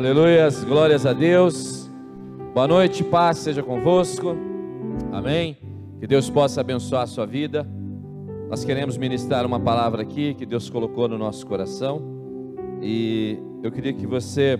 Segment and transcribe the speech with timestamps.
[0.00, 1.86] Aleluias, glórias a Deus.
[2.54, 4.34] Boa noite, paz seja convosco.
[5.12, 5.58] Amém.
[6.00, 7.68] Que Deus possa abençoar a sua vida.
[8.48, 12.00] Nós queremos ministrar uma palavra aqui que Deus colocou no nosso coração.
[12.80, 14.58] E eu queria que você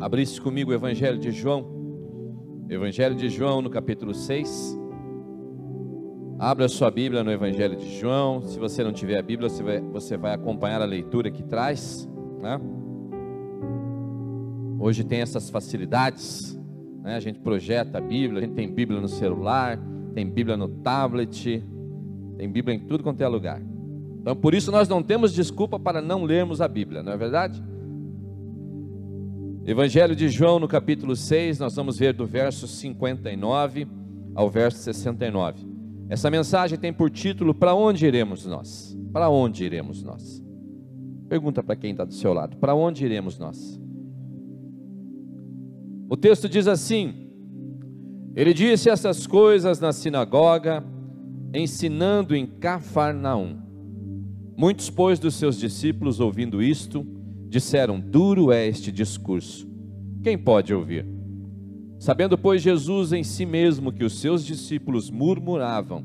[0.00, 1.64] abrisse comigo o Evangelho de João.
[2.68, 4.76] Evangelho de João, no capítulo 6.
[6.40, 8.42] Abra sua Bíblia no Evangelho de João.
[8.42, 12.10] Se você não tiver a Bíblia, você vai, você vai acompanhar a leitura que traz.
[12.42, 12.60] Né?
[14.80, 16.58] Hoje tem essas facilidades.
[17.02, 17.14] Né?
[17.14, 19.78] A gente projeta a Bíblia, a gente tem Bíblia no celular,
[20.14, 21.62] tem Bíblia no tablet,
[22.38, 23.60] tem Bíblia em tudo quanto é lugar.
[24.22, 27.62] Então, por isso nós não temos desculpa para não lermos a Bíblia, não é verdade?
[29.66, 33.86] Evangelho de João, no capítulo 6, nós vamos ver do verso 59
[34.34, 35.68] ao verso 69.
[36.08, 38.98] Essa mensagem tem por título: Para onde iremos nós?
[39.12, 40.42] Para onde iremos nós?
[41.28, 43.78] Pergunta para quem está do seu lado: Para onde iremos nós?
[46.10, 47.14] O texto diz assim:
[48.34, 50.84] Ele disse essas coisas na sinagoga,
[51.54, 53.56] ensinando em Cafarnaum.
[54.56, 57.06] Muitos, pois, dos seus discípulos, ouvindo isto,
[57.48, 59.70] disseram: Duro é este discurso.
[60.20, 61.06] Quem pode ouvir?
[61.96, 66.04] Sabendo, pois, Jesus em si mesmo que os seus discípulos murmuravam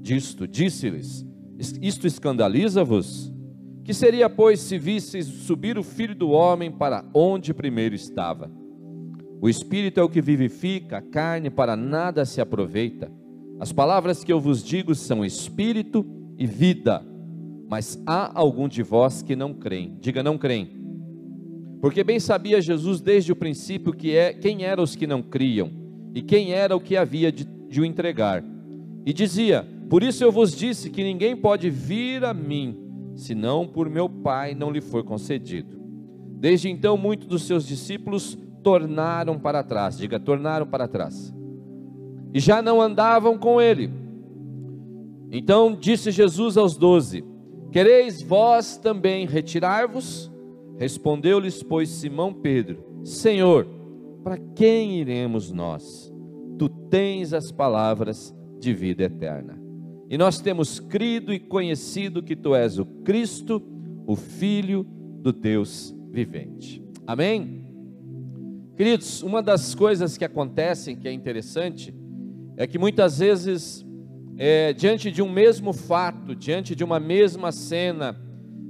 [0.00, 1.26] disto, disse-lhes:
[1.82, 3.30] Isto escandaliza-vos?
[3.84, 8.61] Que seria, pois, se visseis subir o filho do homem para onde primeiro estava?
[9.42, 13.10] O espírito é o que vivifica, a carne para nada se aproveita.
[13.58, 16.06] As palavras que eu vos digo são espírito
[16.38, 17.04] e vida,
[17.68, 19.96] mas há algum de vós que não creem.
[20.00, 20.70] Diga, não creem.
[21.80, 25.72] Porque bem sabia Jesus desde o princípio que é quem eram os que não criam
[26.14, 28.44] e quem era o que havia de, de o entregar.
[29.04, 32.78] E dizia: Por isso eu vos disse que ninguém pode vir a mim,
[33.16, 35.82] senão por meu Pai não lhe for concedido.
[36.38, 39.98] Desde então, muitos dos seus discípulos tornaram para trás.
[39.98, 41.32] Diga, tornaram para trás
[42.32, 43.90] e já não andavam com ele.
[45.30, 47.24] Então disse Jesus aos doze:
[47.70, 50.32] Quereis vós também retirar-vos?
[50.78, 53.66] Respondeu-lhes, pois, Simão Pedro: Senhor,
[54.24, 56.12] para quem iremos nós?
[56.58, 59.60] Tu tens as palavras de vida eterna.
[60.08, 63.62] E nós temos crido e conhecido que tu és o Cristo,
[64.06, 66.82] o Filho do Deus vivente.
[67.06, 67.71] Amém?
[68.74, 71.94] Queridos, uma das coisas que acontecem que é interessante
[72.56, 73.84] é que muitas vezes,
[74.38, 78.18] é, diante de um mesmo fato, diante de uma mesma cena,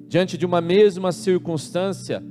[0.08, 2.22] diante de uma mesma circunstância,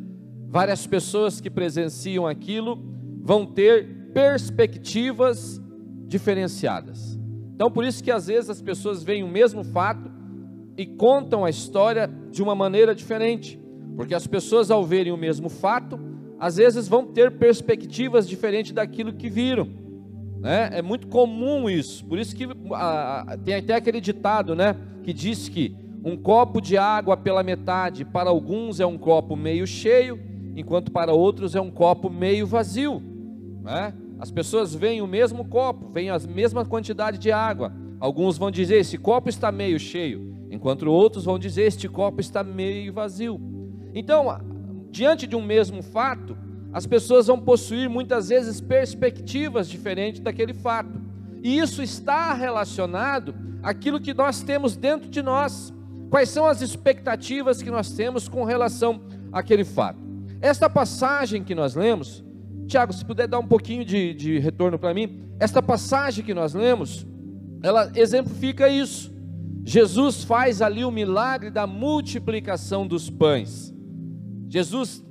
[0.49, 2.77] várias pessoas que presenciam aquilo
[3.21, 5.61] vão ter perspectivas
[6.07, 7.17] diferenciadas.
[7.55, 10.11] Então, por isso que às vezes as pessoas veem o mesmo fato
[10.77, 13.57] e contam a história de uma maneira diferente,
[13.95, 16.10] porque as pessoas, ao verem o mesmo fato,
[16.41, 19.69] às vezes vão ter perspectivas diferentes daquilo que viram.
[20.39, 20.71] Né?
[20.73, 22.03] É muito comum isso.
[22.03, 24.75] Por isso que a, tem até aquele ditado, né?
[25.03, 29.67] Que diz que um copo de água pela metade para alguns é um copo meio
[29.67, 30.19] cheio,
[30.55, 33.03] enquanto para outros é um copo meio vazio.
[33.61, 33.93] Né?
[34.17, 37.71] As pessoas veem o mesmo copo, veem a mesma quantidade de água.
[37.99, 42.43] Alguns vão dizer esse copo está meio cheio, enquanto outros vão dizer este copo está
[42.43, 43.39] meio vazio.
[43.93, 44.25] Então,
[44.91, 46.37] diante de um mesmo fato,
[46.73, 51.01] as pessoas vão possuir muitas vezes perspectivas diferentes daquele fato.
[51.41, 55.73] E isso está relacionado àquilo que nós temos dentro de nós.
[56.09, 59.99] Quais são as expectativas que nós temos com relação àquele fato?
[60.41, 62.23] Esta passagem que nós lemos,
[62.67, 66.53] Tiago, se puder dar um pouquinho de, de retorno para mim, esta passagem que nós
[66.53, 67.05] lemos,
[67.63, 69.11] ela exemplifica isso.
[69.63, 73.73] Jesus faz ali o milagre da multiplicação dos pães.
[74.51, 75.01] Jesus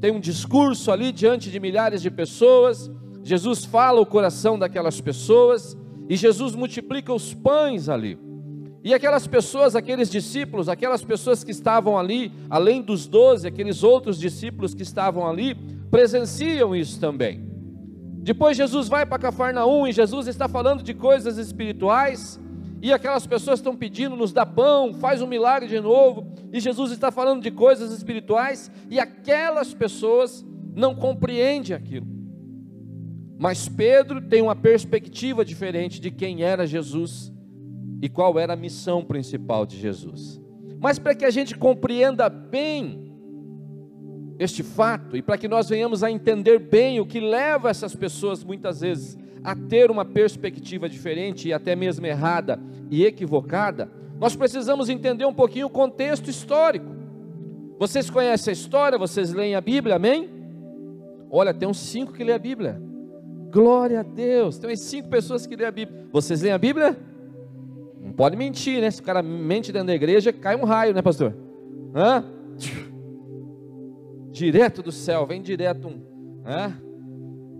[0.00, 2.90] tem um discurso ali diante de milhares de pessoas.
[3.22, 5.76] Jesus fala o coração daquelas pessoas
[6.08, 8.18] e Jesus multiplica os pães ali.
[8.82, 14.18] E aquelas pessoas, aqueles discípulos, aquelas pessoas que estavam ali, além dos doze, aqueles outros
[14.18, 15.54] discípulos que estavam ali,
[15.90, 17.44] presenciam isso também.
[18.22, 22.40] Depois Jesus vai para Cafarnaum e Jesus está falando de coisas espirituais
[22.82, 26.92] e aquelas pessoas estão pedindo, nos dá pão, faz um milagre de novo, e Jesus
[26.92, 30.44] está falando de coisas espirituais, e aquelas pessoas
[30.74, 32.06] não compreendem aquilo.
[33.38, 37.32] Mas Pedro tem uma perspectiva diferente de quem era Jesus
[38.00, 40.40] e qual era a missão principal de Jesus.
[40.78, 43.06] Mas para que a gente compreenda bem
[44.38, 48.44] este fato e para que nós venhamos a entender bem o que leva essas pessoas
[48.44, 52.58] muitas vezes a ter uma perspectiva diferente e até mesmo errada
[52.90, 53.88] e equivocada,
[54.18, 56.96] nós precisamos entender um pouquinho o contexto histórico.
[57.78, 60.28] Vocês conhecem a história, vocês leem a Bíblia, amém?
[61.30, 62.82] Olha, tem uns cinco que lê a Bíblia.
[63.52, 64.58] Glória a Deus.
[64.58, 66.08] Tem umas cinco pessoas que lê a Bíblia.
[66.10, 66.98] Vocês leem a Bíblia?
[68.00, 68.90] Não pode mentir, né?
[68.90, 71.32] Se o cara mente dentro da igreja, cai um raio, né, pastor?
[71.94, 72.24] Hã?
[74.32, 76.00] Direto do céu, vem direto um.
[76.44, 76.85] Hã?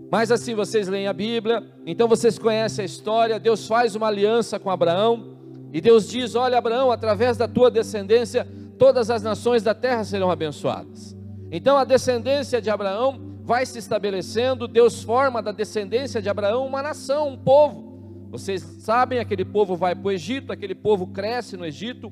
[0.09, 3.39] Mas assim vocês leem a Bíblia, então vocês conhecem a história.
[3.39, 5.37] Deus faz uma aliança com Abraão,
[5.73, 10.31] e Deus diz: Olha, Abraão, através da tua descendência, todas as nações da terra serão
[10.31, 11.15] abençoadas.
[11.51, 16.81] Então a descendência de Abraão vai se estabelecendo, Deus forma da descendência de Abraão uma
[16.81, 18.27] nação, um povo.
[18.29, 22.11] Vocês sabem, aquele povo vai para o Egito, aquele povo cresce no Egito,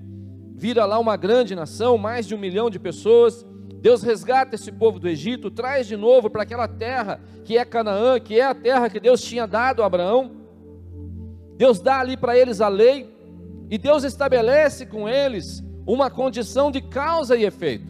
[0.55, 3.45] vira lá uma grande nação, mais de um milhão de pessoas.
[3.85, 8.19] Deus resgata esse povo do Egito, traz de novo para aquela terra que é Canaã,
[8.19, 10.31] que é a terra que Deus tinha dado a Abraão.
[11.55, 13.07] Deus dá ali para eles a lei,
[13.69, 17.85] e Deus estabelece com eles uma condição de causa e efeito.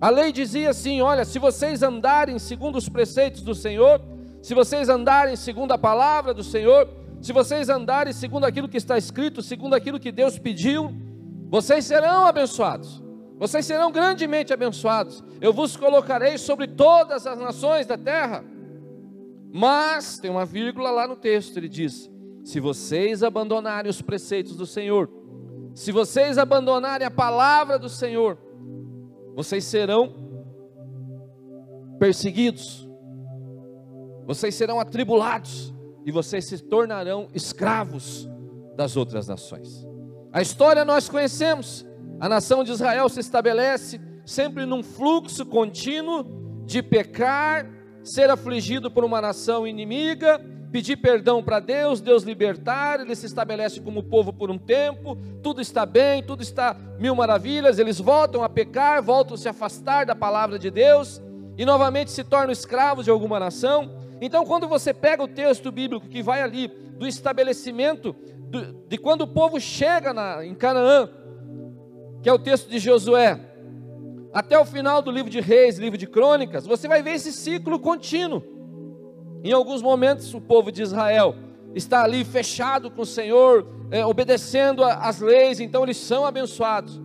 [0.00, 4.00] A lei dizia assim: olha, se vocês andarem segundo os preceitos do Senhor,
[4.40, 6.88] se vocês andarem segundo a palavra do Senhor,
[7.20, 10.90] se vocês andarem segundo aquilo que está escrito, segundo aquilo que Deus pediu,
[11.50, 13.09] vocês serão abençoados.
[13.40, 15.24] Vocês serão grandemente abençoados.
[15.40, 18.44] Eu vos colocarei sobre todas as nações da terra.
[19.50, 22.10] Mas tem uma vírgula lá no texto, ele diz:
[22.44, 25.08] se vocês abandonarem os preceitos do Senhor,
[25.74, 28.36] se vocês abandonarem a palavra do Senhor,
[29.34, 30.12] vocês serão
[31.98, 32.86] perseguidos,
[34.26, 38.28] vocês serão atribulados e vocês se tornarão escravos
[38.76, 39.86] das outras nações.
[40.30, 41.86] A história nós conhecemos,
[42.20, 46.24] a nação de Israel se estabelece sempre num fluxo contínuo
[46.66, 47.66] de pecar,
[48.04, 50.38] ser afligido por uma nação inimiga,
[50.70, 55.60] pedir perdão para Deus, Deus libertar, ele se estabelece como povo por um tempo, tudo
[55.60, 60.14] está bem, tudo está mil maravilhas, eles voltam a pecar, voltam a se afastar da
[60.14, 61.20] palavra de Deus
[61.56, 63.98] e novamente se tornam escravos de alguma nação.
[64.20, 68.14] Então, quando você pega o texto bíblico que vai ali do estabelecimento
[68.50, 71.08] do, de quando o povo chega na, em Canaã,
[72.22, 73.40] que é o texto de Josué,
[74.32, 77.78] até o final do livro de Reis, livro de Crônicas, você vai ver esse ciclo
[77.78, 78.42] contínuo.
[79.42, 81.34] Em alguns momentos, o povo de Israel
[81.74, 87.00] está ali fechado com o Senhor, é, obedecendo as leis, então eles são abençoados.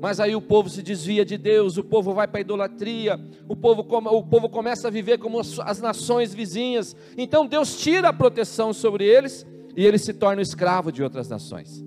[0.00, 3.56] Mas aí o povo se desvia de Deus, o povo vai para a idolatria, o
[3.56, 6.94] povo, o povo começa a viver como as nações vizinhas.
[7.16, 11.82] Então Deus tira a proteção sobre eles e eles se tornam escravos de outras nações.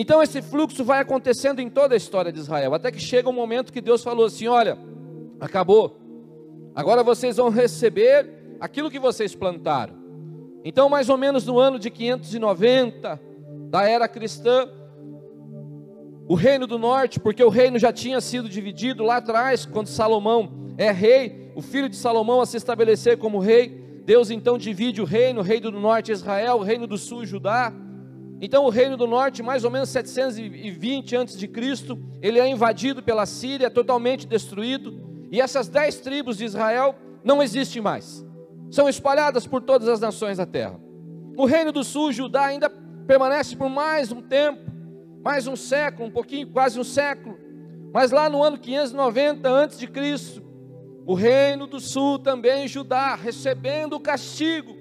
[0.00, 3.32] Então esse fluxo vai acontecendo em toda a história de Israel, até que chega um
[3.32, 4.78] momento que Deus falou assim: olha,
[5.40, 5.98] acabou,
[6.72, 9.96] agora vocês vão receber aquilo que vocês plantaram.
[10.64, 13.20] Então, mais ou menos no ano de 590
[13.68, 14.68] da era cristã,
[16.28, 20.74] o reino do norte, porque o reino já tinha sido dividido lá atrás, quando Salomão
[20.76, 25.04] é rei, o filho de Salomão a se estabelecer como rei, Deus então divide o
[25.04, 27.72] reino, o reino do norte Israel, o reino do sul Judá.
[28.40, 31.50] Então o reino do norte, mais ou menos 720 a.C.,
[32.22, 36.94] ele é invadido pela Síria, totalmente destruído, e essas dez tribos de Israel
[37.24, 38.26] não existem mais
[38.70, 40.78] são espalhadas por todas as nações da terra.
[41.36, 42.68] O reino do sul, Judá, ainda
[43.06, 44.70] permanece por mais um tempo,
[45.22, 47.38] mais um século, um pouquinho, quase um século.
[47.92, 50.42] Mas lá no ano 590 antes de Cristo,
[51.06, 54.76] o reino do sul também Judá, recebendo o castigo,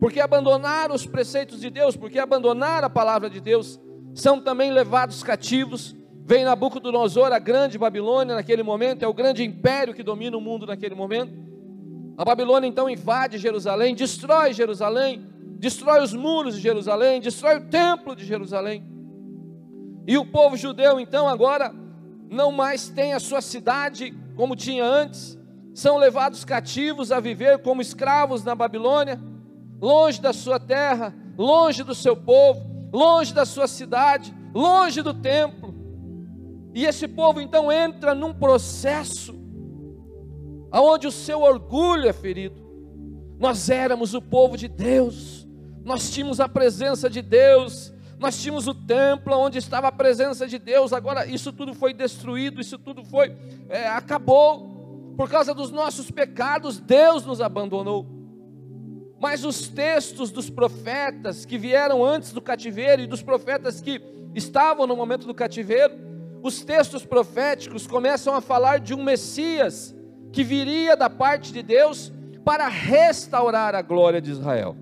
[0.00, 3.80] porque abandonaram os preceitos de Deus, porque abandonaram a palavra de Deus,
[4.14, 5.96] são também levados cativos.
[6.24, 10.66] Vem Nabucodonosor, a grande Babilônia naquele momento, é o grande império que domina o mundo
[10.66, 11.48] naquele momento
[12.18, 15.24] a Babilônia então invade Jerusalém, destrói Jerusalém,
[15.60, 18.84] destrói os muros de Jerusalém, destrói o templo de Jerusalém.
[20.04, 21.72] E o povo judeu então agora
[22.28, 25.38] não mais tem a sua cidade como tinha antes,
[25.72, 29.20] são levados cativos a viver como escravos na Babilônia,
[29.80, 35.74] longe da sua terra, longe do seu povo, longe da sua cidade, longe do templo.
[36.74, 39.34] E esse povo então entra num processo
[40.70, 42.66] aonde o seu orgulho é ferido.
[43.38, 45.46] Nós éramos o povo de Deus,
[45.84, 50.58] nós tínhamos a presença de Deus, nós tínhamos o templo onde estava a presença de
[50.58, 53.34] Deus, agora isso tudo foi destruído, isso tudo foi,
[53.68, 58.17] é, acabou, por causa dos nossos pecados, Deus nos abandonou.
[59.20, 64.00] Mas os textos dos profetas que vieram antes do cativeiro e dos profetas que
[64.34, 65.94] estavam no momento do cativeiro,
[66.42, 69.94] os textos proféticos começam a falar de um Messias
[70.32, 72.12] que viria da parte de Deus
[72.44, 74.76] para restaurar a glória de Israel.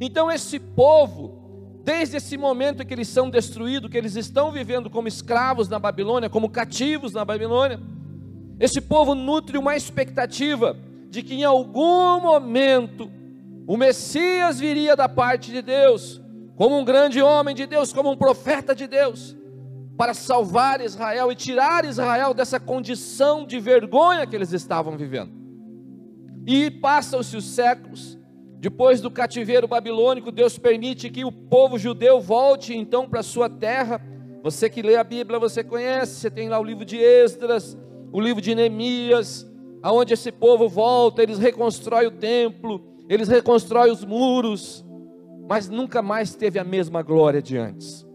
[0.00, 5.08] Então, esse povo, desde esse momento que eles são destruídos, que eles estão vivendo como
[5.08, 7.80] escravos na Babilônia, como cativos na Babilônia,
[8.58, 10.76] Esse povo nutre uma expectativa
[11.14, 13.08] de que em algum momento
[13.68, 16.20] o Messias viria da parte de Deus,
[16.56, 19.36] como um grande homem de Deus, como um profeta de Deus,
[19.96, 25.30] para salvar Israel e tirar Israel dessa condição de vergonha que eles estavam vivendo.
[26.44, 28.18] E passam-se os séculos,
[28.58, 34.04] depois do cativeiro babilônico, Deus permite que o povo judeu volte então para sua terra.
[34.42, 37.78] Você que lê a Bíblia, você conhece, você tem lá o livro de Esdras,
[38.12, 39.46] o livro de Neemias,
[39.84, 44.82] aonde esse povo volta, eles reconstroem o templo, eles reconstroem os muros,
[45.46, 48.06] mas nunca mais teve a mesma glória de antes.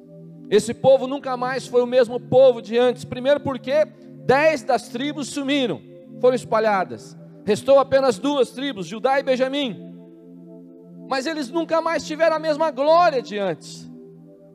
[0.50, 3.06] Esse povo nunca mais foi o mesmo povo de antes.
[3.06, 3.86] Primeiro porque
[4.26, 5.80] dez das tribos sumiram,
[6.20, 7.16] foram espalhadas.
[7.46, 9.80] Restou apenas duas tribos, Judá e Benjamim.
[11.08, 13.88] Mas eles nunca mais tiveram a mesma glória de antes.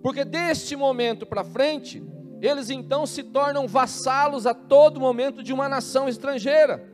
[0.02, 2.02] Porque deste momento para frente,
[2.42, 6.92] eles então se tornam vassalos a todo momento de uma nação estrangeira.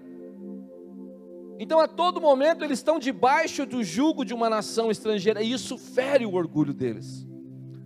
[1.62, 5.76] Então, a todo momento, eles estão debaixo do jugo de uma nação estrangeira, e isso
[5.76, 7.28] fere o orgulho deles.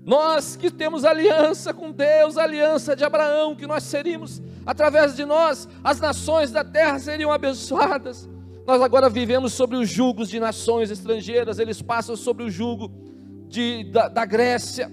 [0.05, 5.69] Nós que temos aliança com Deus, aliança de Abraão, que nós seríamos, através de nós,
[5.83, 8.29] as nações da terra seriam abençoadas.
[8.65, 12.93] Nós agora vivemos sobre os jugos de nações estrangeiras, eles passam sobre o jugo
[13.49, 14.89] de, da, da Grécia.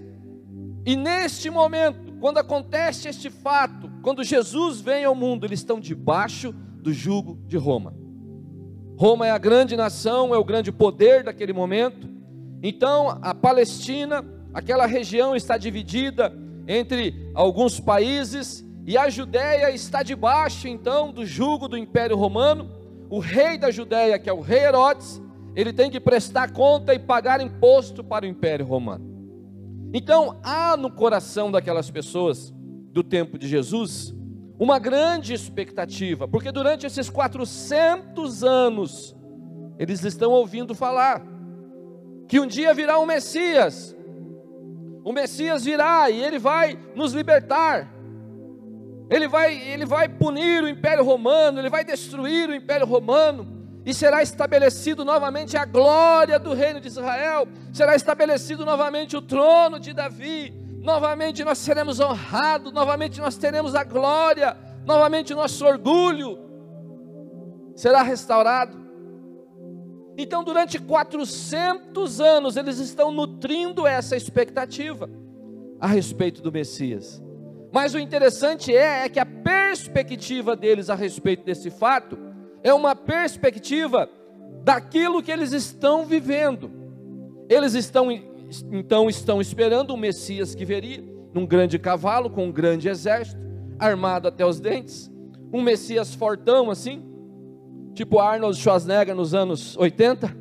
[0.84, 6.52] E neste momento, quando acontece este fato, quando Jesus vem ao mundo, eles estão debaixo
[6.52, 8.01] do jugo de Roma.
[9.02, 12.08] Roma é a grande nação, é o grande poder daquele momento.
[12.62, 16.32] Então, a Palestina, aquela região está dividida
[16.68, 22.70] entre alguns países, e a Judéia está debaixo então do jugo do Império Romano.
[23.10, 25.20] O rei da Judéia, que é o rei Herodes,
[25.56, 29.04] ele tem que prestar conta e pagar imposto para o Império Romano.
[29.92, 32.54] Então, há no coração daquelas pessoas
[32.94, 34.14] do tempo de Jesus
[34.62, 39.16] uma grande expectativa, porque durante esses 400 anos,
[39.80, 41.26] eles estão ouvindo falar
[42.28, 43.96] que um dia virá um Messias,
[45.04, 47.92] o Messias virá e ele vai nos libertar,
[49.10, 53.96] ele vai, ele vai punir o Império Romano, ele vai destruir o Império Romano, e
[53.96, 59.92] será estabelecido novamente a glória do reino de Israel, será estabelecido novamente o trono de
[59.92, 66.38] Davi, novamente nós seremos honrados, novamente nós teremos a glória, novamente nosso orgulho
[67.76, 68.80] será restaurado.
[70.18, 75.10] Então, durante 400 anos, eles estão nutrindo essa expectativa
[75.80, 77.24] a respeito do Messias.
[77.72, 82.18] Mas o interessante é, é que a perspectiva deles a respeito desse fato
[82.62, 84.10] é uma perspectiva
[84.64, 86.70] daquilo que eles estão vivendo.
[87.50, 88.12] Eles estão
[88.72, 91.04] então estão esperando o Messias que viria,
[91.34, 93.40] num grande cavalo, com um grande exército,
[93.80, 95.10] armado até os dentes,
[95.54, 97.04] um Messias fortão assim,
[97.94, 100.36] tipo Arnold Schwarzenegger nos anos 80,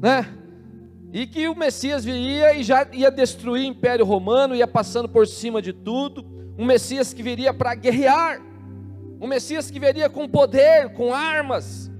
[0.00, 0.26] né?
[1.12, 5.26] E que o Messias viria e já ia destruir o Império Romano, ia passando por
[5.26, 6.24] cima de tudo,
[6.58, 8.40] um Messias que viria para guerrear,
[9.20, 11.90] um Messias que viria com poder, com armas,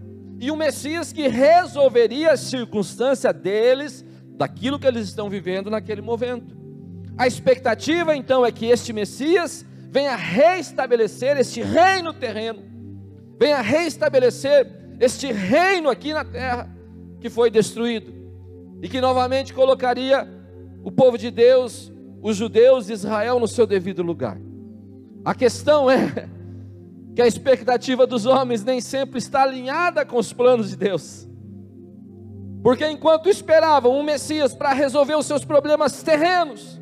[0.40, 4.04] e um Messias que resolveria a circunstância deles
[4.38, 6.56] daquilo que eles estão vivendo naquele momento.
[7.18, 12.62] A expectativa então é que este Messias venha reestabelecer este reino terreno,
[13.38, 16.70] venha reestabelecer este reino aqui na terra
[17.20, 18.14] que foi destruído
[18.80, 20.26] e que novamente colocaria
[20.84, 21.92] o povo de Deus,
[22.22, 24.38] os judeus de Israel no seu devido lugar.
[25.24, 26.28] A questão é
[27.14, 31.27] que a expectativa dos homens nem sempre está alinhada com os planos de Deus.
[32.62, 36.80] Porque enquanto esperavam um Messias para resolver os seus problemas terrenos,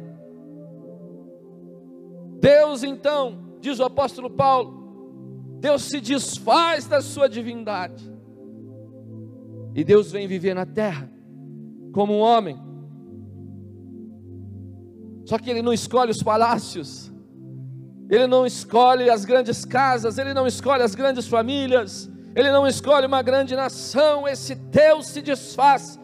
[2.40, 4.86] Deus então, diz o apóstolo Paulo,
[5.60, 8.10] Deus se desfaz da sua divindade.
[9.74, 11.10] E Deus vem viver na terra
[11.92, 12.58] como um homem.
[15.24, 17.12] Só que ele não escolhe os palácios,
[18.08, 23.06] ele não escolhe as grandes casas, ele não escolhe as grandes famílias, ele não escolhe
[23.06, 25.98] uma grande nação, esse Deus se desfaz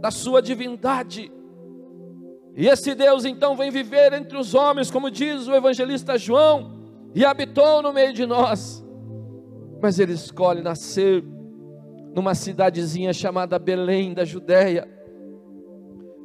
[0.00, 1.32] da sua divindade.
[2.56, 6.72] E esse Deus então vem viver entre os homens, como diz o evangelista João,
[7.14, 8.84] e habitou no meio de nós.
[9.80, 11.22] Mas ele escolhe nascer
[12.14, 14.88] numa cidadezinha chamada Belém da Judéia.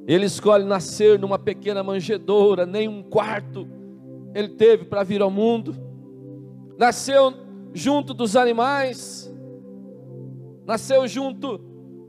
[0.08, 3.68] Ele escolhe nascer numa pequena manjedoura, nem um quarto
[4.34, 5.76] ele teve para vir ao mundo.
[6.78, 7.34] Nasceu
[7.74, 9.31] junto dos animais,
[10.72, 11.60] nasceu junto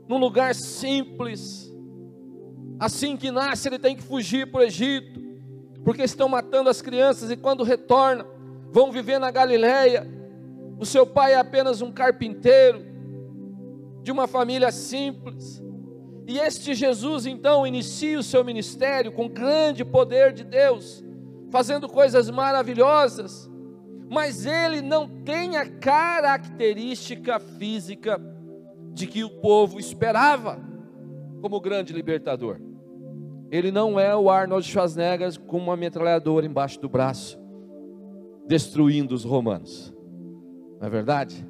[0.07, 1.69] num lugar simples.
[2.79, 5.19] Assim que nasce, ele tem que fugir para o Egito,
[5.83, 8.25] porque estão matando as crianças e quando retorna,
[8.71, 10.09] vão viver na Galileia.
[10.79, 12.85] O seu pai é apenas um carpinteiro,
[14.01, 15.61] de uma família simples.
[16.25, 21.03] E este Jesus então inicia o seu ministério com grande poder de Deus,
[21.51, 23.51] fazendo coisas maravilhosas,
[24.09, 28.32] mas ele não tem a característica física
[28.93, 30.59] de que o povo esperava
[31.41, 32.59] como grande libertador.
[33.51, 37.39] Ele não é o Arnold Schwarzenegger com uma metralhadora embaixo do braço,
[38.47, 39.93] destruindo os romanos.
[40.79, 41.47] Não é verdade?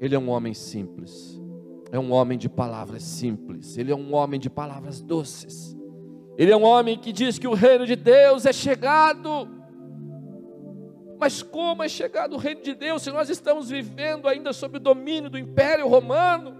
[0.00, 1.40] Ele é um homem simples.
[1.90, 3.78] É um homem de palavras simples.
[3.78, 5.76] Ele é um homem de palavras doces.
[6.36, 9.48] Ele é um homem que diz que o reino de Deus é chegado.
[11.18, 14.80] Mas como é chegado o reino de Deus se nós estamos vivendo ainda sob o
[14.80, 16.57] domínio do Império Romano?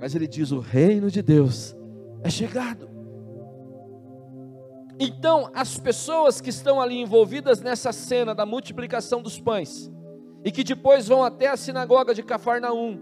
[0.00, 1.76] Mas ele diz: o reino de Deus
[2.22, 2.88] é chegado.
[5.00, 9.90] Então, as pessoas que estão ali envolvidas nessa cena da multiplicação dos pães,
[10.44, 12.98] e que depois vão até a sinagoga de Cafarnaum,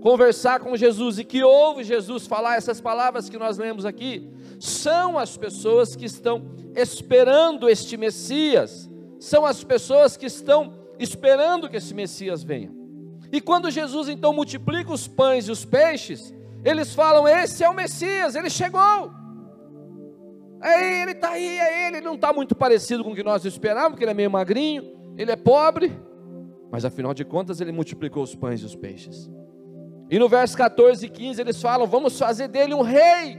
[0.00, 5.18] conversar com Jesus e que ouve Jesus falar essas palavras que nós lemos aqui, são
[5.18, 11.94] as pessoas que estão esperando este Messias, são as pessoas que estão esperando que esse
[11.94, 12.70] Messias venha.
[13.32, 16.34] E quando Jesus então multiplica os pães e os peixes,
[16.66, 19.12] eles falam: Esse é o Messias, ele chegou.
[20.60, 22.00] É ele, está aí, é ele.
[22.00, 25.30] Não está muito parecido com o que nós esperávamos, porque ele é meio magrinho, ele
[25.30, 25.96] é pobre,
[26.68, 29.30] mas afinal de contas ele multiplicou os pães e os peixes.
[30.10, 33.38] E no verso 14 e 15 eles falam: Vamos fazer dele um rei,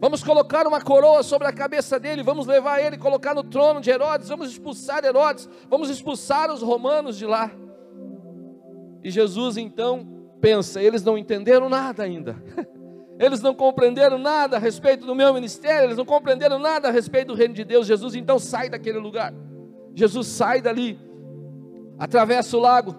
[0.00, 3.90] vamos colocar uma coroa sobre a cabeça dele, vamos levar ele, colocar no trono de
[3.90, 7.48] Herodes, vamos expulsar Herodes, vamos expulsar os romanos de lá.
[9.04, 12.36] E Jesus então pensa: eles não entenderam nada ainda.
[13.18, 17.28] Eles não compreenderam nada a respeito do meu ministério, eles não compreenderam nada a respeito
[17.28, 17.84] do reino de Deus.
[17.84, 19.34] Jesus então sai daquele lugar.
[19.92, 20.96] Jesus sai dali,
[21.98, 22.94] atravessa o lago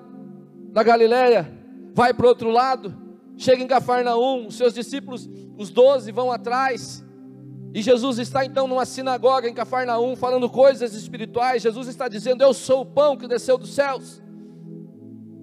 [0.74, 1.50] da Galileia,
[1.94, 2.94] vai para o outro lado,
[3.38, 7.02] chega em Cafarnaum, os seus discípulos, os doze, vão atrás.
[7.74, 11.62] E Jesus está então numa sinagoga em Cafarnaum, falando coisas espirituais.
[11.62, 14.22] Jesus está dizendo: Eu sou o pão que desceu dos céus.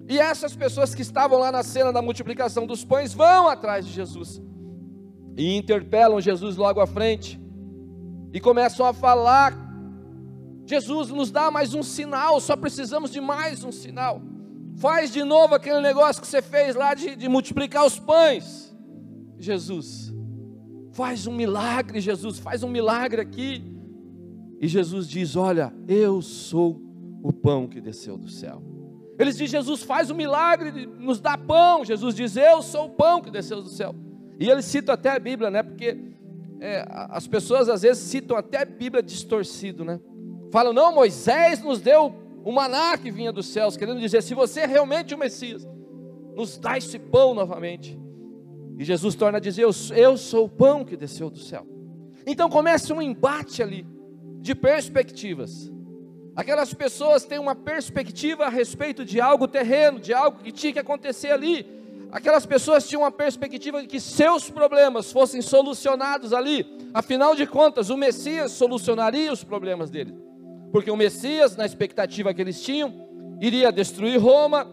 [0.09, 3.91] E essas pessoas que estavam lá na cena da multiplicação dos pães vão atrás de
[3.91, 4.41] Jesus
[5.35, 7.39] e interpelam Jesus logo à frente
[8.33, 9.53] e começam a falar:
[10.65, 14.21] Jesus, nos dá mais um sinal, só precisamos de mais um sinal.
[14.77, 18.73] Faz de novo aquele negócio que você fez lá de, de multiplicar os pães.
[19.37, 20.13] Jesus,
[20.93, 23.63] faz um milagre, Jesus, faz um milagre aqui.
[24.61, 26.81] E Jesus diz: Olha, eu sou
[27.21, 28.76] o pão que desceu do céu.
[29.19, 31.83] Eles dizem: Jesus, faz um milagre, nos dá pão.
[31.83, 33.95] Jesus diz: Eu sou o pão que desceu do céu.
[34.39, 35.63] E ele cita até a Bíblia, né?
[35.63, 35.97] Porque
[36.59, 39.99] é, as pessoas às vezes citam até a Bíblia distorcido, né?
[40.51, 44.61] Falam, não, Moisés nos deu o maná que vinha dos céus, querendo dizer, se você
[44.61, 45.67] é realmente o Messias,
[46.35, 47.99] nos dá esse pão novamente.
[48.77, 51.67] E Jesus torna a dizer, eu, eu sou o pão que desceu do céu.
[52.25, 53.85] Então começa um embate ali,
[54.39, 55.71] de perspectivas.
[56.37, 60.79] Aquelas pessoas têm uma perspectiva a respeito de algo terreno, de algo que tinha que
[60.79, 61.77] acontecer ali,
[62.11, 66.65] Aquelas pessoas tinham uma perspectiva de que seus problemas fossem solucionados ali.
[66.93, 70.13] Afinal de contas, o Messias solucionaria os problemas deles.
[70.71, 72.93] Porque o Messias, na expectativa que eles tinham,
[73.41, 74.65] iria destruir Roma,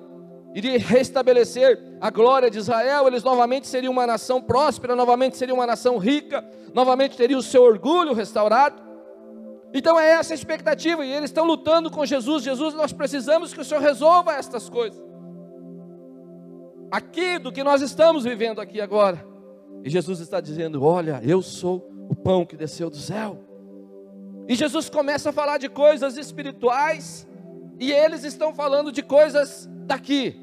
[0.55, 5.66] iria restabelecer a glória de Israel, eles novamente seriam uma nação próspera, novamente seriam uma
[5.66, 8.81] nação rica, novamente teriam o seu orgulho restaurado.
[9.74, 12.44] Então é essa a expectativa, e eles estão lutando com Jesus.
[12.44, 15.04] Jesus, nós precisamos que o Senhor resolva estas coisas
[16.94, 19.26] aqui do que nós estamos vivendo aqui agora.
[19.82, 23.40] E Jesus está dizendo: Olha, eu sou o pão que desceu do céu.
[24.46, 27.26] E Jesus começa a falar de coisas espirituais,
[27.80, 30.38] e eles estão falando de coisas daqui,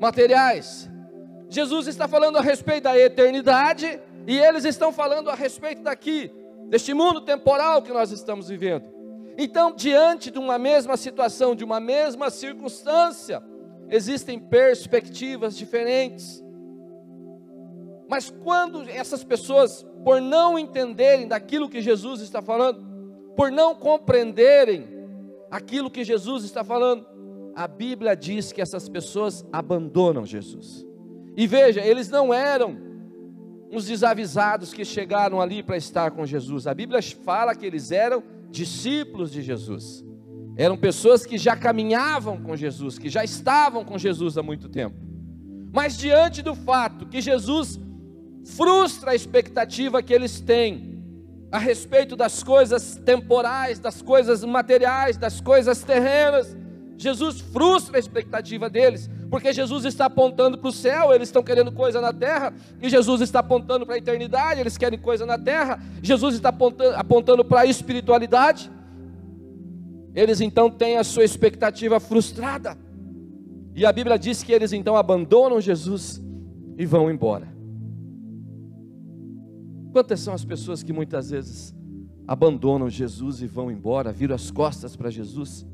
[0.00, 0.90] materiais.
[1.48, 6.30] Jesus está falando a respeito da eternidade, e eles estão falando a respeito daqui,
[6.72, 8.86] deste mundo temporal que nós estamos vivendo.
[9.36, 13.42] Então, diante de uma mesma situação, de uma mesma circunstância,
[13.90, 16.42] existem perspectivas diferentes.
[18.08, 22.82] Mas quando essas pessoas, por não entenderem daquilo que Jesus está falando,
[23.36, 24.88] por não compreenderem
[25.50, 27.06] aquilo que Jesus está falando,
[27.54, 30.86] a Bíblia diz que essas pessoas abandonam Jesus.
[31.36, 32.91] E veja, eles não eram
[33.72, 36.66] uns desavisados que chegaram ali para estar com Jesus.
[36.66, 40.04] A Bíblia fala que eles eram discípulos de Jesus.
[40.58, 44.96] Eram pessoas que já caminhavam com Jesus, que já estavam com Jesus há muito tempo.
[45.72, 47.80] Mas diante do fato que Jesus
[48.44, 50.92] frustra a expectativa que eles têm
[51.50, 56.54] a respeito das coisas temporais, das coisas materiais, das coisas terrenas,
[57.02, 61.72] Jesus frustra a expectativa deles, porque Jesus está apontando para o céu, eles estão querendo
[61.72, 65.82] coisa na terra, e Jesus está apontando para a eternidade, eles querem coisa na terra,
[66.00, 68.70] Jesus está apontando, apontando para a espiritualidade.
[70.14, 72.78] Eles então têm a sua expectativa frustrada,
[73.74, 76.22] e a Bíblia diz que eles então abandonam Jesus
[76.78, 77.48] e vão embora.
[79.92, 81.74] Quantas são as pessoas que muitas vezes
[82.26, 85.66] abandonam Jesus e vão embora, viram as costas para Jesus?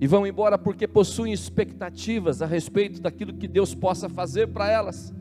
[0.00, 5.14] E vão embora porque possuem expectativas a respeito daquilo que Deus possa fazer para elas.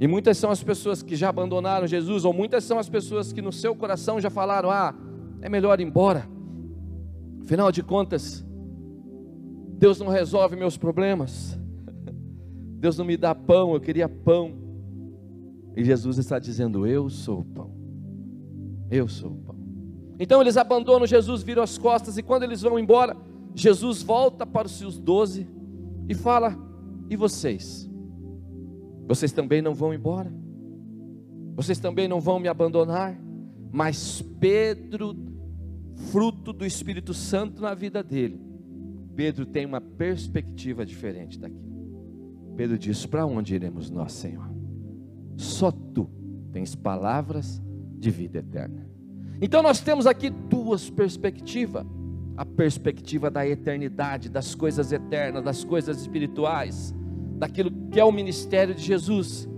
[0.00, 3.42] E muitas são as pessoas que já abandonaram Jesus, ou muitas são as pessoas que
[3.42, 4.94] no seu coração já falaram: ah,
[5.42, 6.28] é melhor ir embora.
[7.42, 8.46] Afinal de contas,
[9.78, 11.58] Deus não resolve meus problemas.
[12.78, 14.54] Deus não me dá pão, eu queria pão.
[15.76, 17.72] E Jesus está dizendo: Eu sou o pão.
[18.90, 19.47] Eu sou o pão.
[20.18, 23.16] Então eles abandonam Jesus, viram as costas, e quando eles vão embora,
[23.54, 25.46] Jesus volta para os seus doze
[26.08, 26.56] e fala:
[27.08, 27.88] E vocês?
[29.06, 30.32] Vocês também não vão embora?
[31.54, 33.18] Vocês também não vão me abandonar?
[33.70, 35.16] Mas Pedro,
[36.10, 38.40] fruto do Espírito Santo na vida dele,
[39.14, 41.68] Pedro tem uma perspectiva diferente daquilo.
[42.56, 44.48] Pedro diz: Para onde iremos nós, Senhor?
[45.36, 46.10] Só tu
[46.52, 47.62] tens palavras
[47.98, 48.97] de vida eterna.
[49.40, 51.84] Então nós temos aqui duas perspectivas:
[52.36, 56.94] a perspectiva da eternidade, das coisas eternas, das coisas espirituais,
[57.38, 59.48] daquilo que é o ministério de Jesus.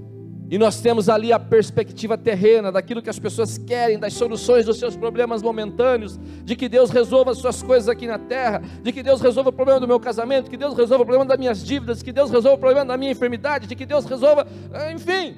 [0.50, 4.80] E nós temos ali a perspectiva terrena, daquilo que as pessoas querem, das soluções dos
[4.80, 9.00] seus problemas momentâneos, de que Deus resolva as suas coisas aqui na terra, de que
[9.00, 12.02] Deus resolva o problema do meu casamento, que Deus resolva o problema das minhas dívidas,
[12.02, 14.44] que Deus resolva o problema da minha enfermidade, de que Deus resolva,
[14.92, 15.36] enfim,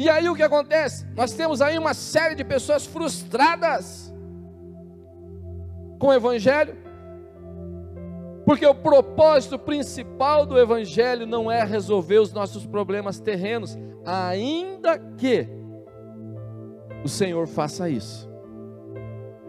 [0.00, 1.04] e aí o que acontece?
[1.14, 4.10] Nós temos aí uma série de pessoas frustradas
[5.98, 6.74] com o Evangelho,
[8.46, 15.46] porque o propósito principal do Evangelho não é resolver os nossos problemas terrenos, ainda que
[17.04, 18.29] o Senhor faça isso.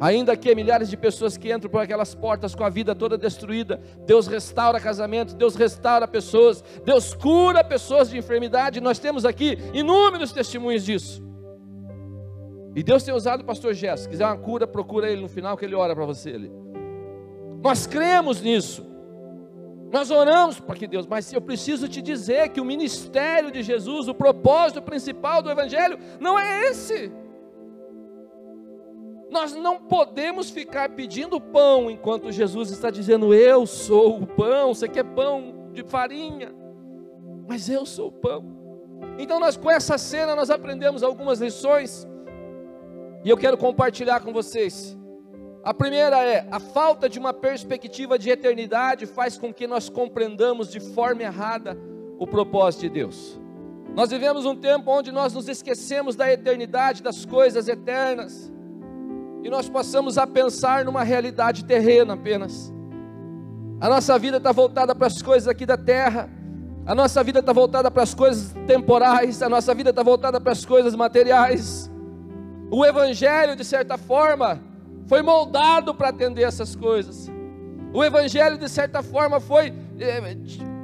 [0.01, 3.79] Ainda que milhares de pessoas que entram por aquelas portas com a vida toda destruída,
[4.07, 8.81] Deus restaura casamento, Deus restaura pessoas, Deus cura pessoas de enfermidade.
[8.81, 11.23] Nós temos aqui inúmeros testemunhos disso.
[12.75, 14.03] E Deus tem usado o pastor Gesso.
[14.03, 16.51] Se quiser uma cura, procura ele no final que ele ora para você ali.
[17.63, 18.83] Nós cremos nisso.
[19.91, 24.07] Nós oramos para que Deus, mas eu preciso te dizer que o ministério de Jesus,
[24.07, 27.11] o propósito principal do Evangelho, não é esse.
[29.31, 34.73] Nós não podemos ficar pedindo pão enquanto Jesus está dizendo: Eu sou o pão.
[34.73, 36.53] Você quer pão de farinha?
[37.47, 38.43] Mas eu sou o pão.
[39.17, 42.05] Então, nós, com essa cena, nós aprendemos algumas lições.
[43.23, 44.97] E eu quero compartilhar com vocês.
[45.63, 50.69] A primeira é: a falta de uma perspectiva de eternidade faz com que nós compreendamos
[50.69, 51.77] de forma errada
[52.19, 53.39] o propósito de Deus.
[53.95, 58.51] Nós vivemos um tempo onde nós nos esquecemos da eternidade, das coisas eternas
[59.43, 62.71] e nós passamos a pensar numa realidade terrena apenas.
[63.79, 66.29] A nossa vida está voltada para as coisas aqui da terra,
[66.85, 70.51] a nossa vida está voltada para as coisas temporais, a nossa vida está voltada para
[70.51, 71.89] as coisas materiais.
[72.71, 74.61] O Evangelho, de certa forma,
[75.07, 77.29] foi moldado para atender essas coisas.
[77.93, 79.73] O Evangelho, de certa forma, foi.
[79.99, 80.37] Eh,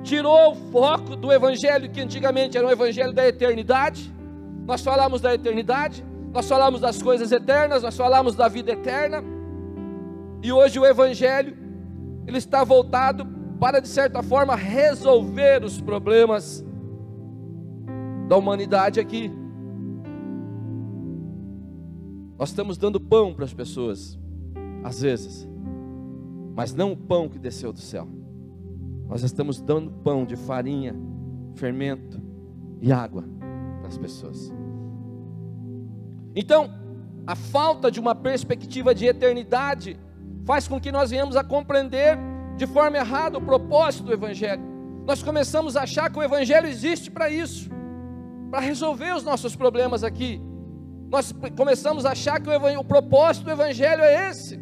[0.03, 4.13] tirou o foco do Evangelho, que antigamente era um Evangelho da eternidade.
[4.65, 6.03] Nós falamos da eternidade,
[6.37, 9.23] nós falamos das coisas eternas, nós falamos da vida eterna.
[10.43, 11.57] E hoje o evangelho
[12.27, 13.25] ele está voltado
[13.59, 16.63] para de certa forma resolver os problemas
[18.27, 19.31] da humanidade aqui.
[22.37, 24.19] Nós estamos dando pão para as pessoas,
[24.83, 25.49] às vezes,
[26.55, 28.07] mas não o pão que desceu do céu.
[29.09, 30.95] Nós estamos dando pão de farinha,
[31.55, 32.21] fermento
[32.79, 33.23] e água
[33.79, 34.53] para as pessoas.
[36.39, 36.69] Então,
[37.25, 39.99] a falta de uma perspectiva de eternidade
[40.45, 42.15] faz com que nós venhamos a compreender
[42.55, 44.61] de forma errada o propósito do Evangelho.
[45.03, 47.67] Nós começamos a achar que o Evangelho existe para isso,
[48.51, 50.39] para resolver os nossos problemas aqui.
[51.09, 54.59] Nós começamos a achar que o, o propósito do Evangelho é esse.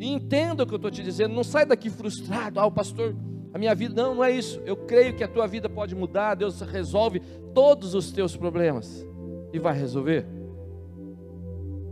[0.00, 3.14] E entenda o que eu estou te dizendo, não sai daqui frustrado, ah, o pastor,
[3.54, 4.60] a minha vida, não, não é isso.
[4.66, 7.20] Eu creio que a tua vida pode mudar, Deus resolve
[7.54, 9.06] todos os teus problemas
[9.52, 10.41] e vai resolver.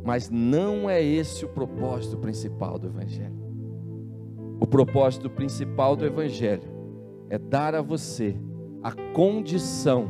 [0.05, 3.39] Mas não é esse o propósito principal do Evangelho.
[4.61, 6.69] O propósito principal do Evangelho
[7.29, 8.37] é dar a você
[8.83, 10.09] a condição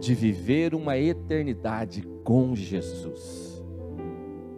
[0.00, 3.62] de viver uma eternidade com Jesus.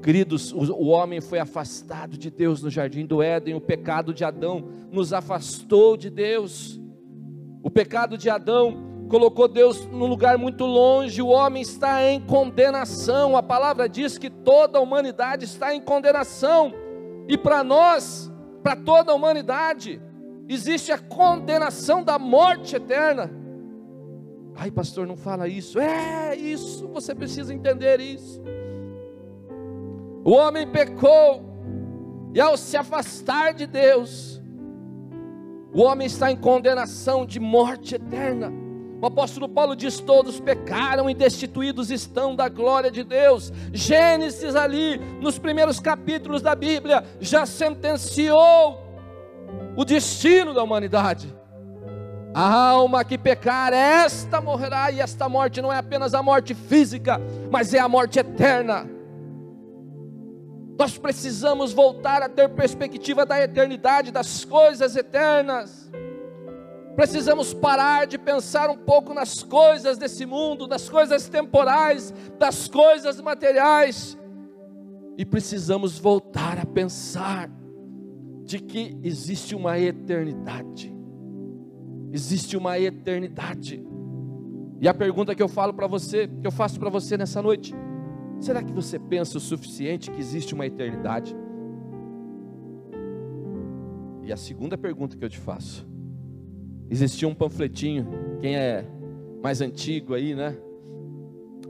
[0.03, 4.65] Queridos, o homem foi afastado de Deus no jardim do Éden, o pecado de Adão
[4.93, 6.81] nos afastou de Deus.
[7.63, 13.37] O pecado de Adão colocou Deus num lugar muito longe, o homem está em condenação.
[13.37, 16.75] A palavra diz que toda a humanidade está em condenação.
[17.29, 18.29] E para nós,
[18.61, 20.03] para toda a humanidade,
[20.49, 23.31] existe a condenação da morte eterna.
[24.57, 25.79] Ai, pastor, não fala isso.
[25.79, 28.43] É isso, você precisa entender isso.
[30.25, 31.41] O homem pecou,
[32.35, 34.43] e ao se afastar de Deus,
[35.73, 38.64] o homem está em condenação de morte eterna.
[39.05, 43.53] O apóstolo Paulo diz: Todos pecaram e destituídos estão da glória de Deus.
[43.71, 48.83] Gênesis, ali, nos primeiros capítulos da Bíblia, já sentenciou
[49.77, 51.37] o destino da humanidade.
[52.33, 57.21] A alma que pecar, esta morrerá, e esta morte não é apenas a morte física,
[57.51, 58.89] mas é a morte eterna.
[60.79, 65.91] Nós precisamos voltar a ter perspectiva da eternidade, das coisas eternas.
[66.97, 73.21] Precisamos parar de pensar um pouco nas coisas desse mundo, das coisas temporais, das coisas
[73.21, 74.17] materiais.
[75.19, 77.51] E precisamos voltar a pensar
[78.45, 80.95] de que existe uma eternidade
[82.15, 83.85] existe uma eternidade.
[84.81, 87.75] E a pergunta que eu falo para você, que eu faço para você nessa noite,
[88.39, 91.35] será que você pensa o suficiente que existe uma eternidade?
[94.23, 95.85] E a segunda pergunta que eu te faço,
[96.91, 98.07] existia um panfletinho,
[98.41, 98.85] quem é
[99.43, 100.57] mais antigo aí, né?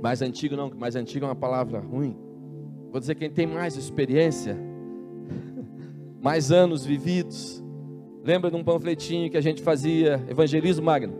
[0.02, 2.16] Mais antigo não, mais antigo é uma palavra ruim.
[2.90, 4.56] Vou dizer quem tem mais experiência,
[6.22, 7.64] mais anos vividos,
[8.24, 11.12] Lembra de um panfletinho que a gente fazia, Evangelismo Magno?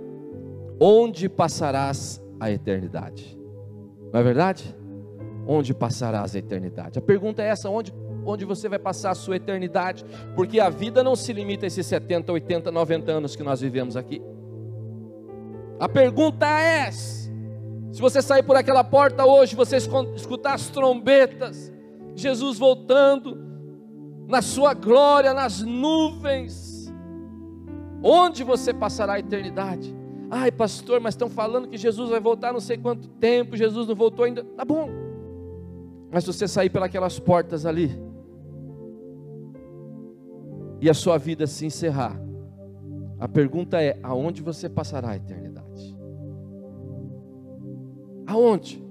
[0.81, 3.39] Onde passarás a eternidade?
[4.11, 4.75] Não é verdade?
[5.47, 6.99] Onde passarás a eternidade?
[6.99, 7.93] A pergunta é essa: onde,
[8.25, 10.05] onde você vai passar a sua eternidade?
[10.35, 13.97] Porque a vida não se limita a esses 70, 80, 90 anos que nós vivemos
[13.97, 14.23] aqui.
[15.79, 21.73] A pergunta é: se você sair por aquela porta hoje, você escutar as trombetas,
[22.15, 23.39] Jesus voltando,
[24.29, 26.75] na sua glória, nas nuvens,
[28.07, 29.97] Onde você passará a eternidade?
[30.31, 33.95] Ai, pastor, mas estão falando que Jesus vai voltar não sei quanto tempo, Jesus não
[33.95, 34.45] voltou ainda.
[34.45, 34.91] Tá bom.
[36.13, 37.99] Mas se você sair pelas portas ali
[40.85, 42.15] e a sua vida se encerrar,
[43.19, 45.97] a pergunta é: aonde você passará a eternidade?
[48.27, 48.85] Aonde?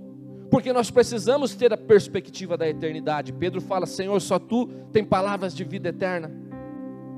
[0.49, 3.32] Porque nós precisamos ter a perspectiva da eternidade.
[3.32, 6.32] Pedro fala: Senhor, só tu tem palavras de vida eterna.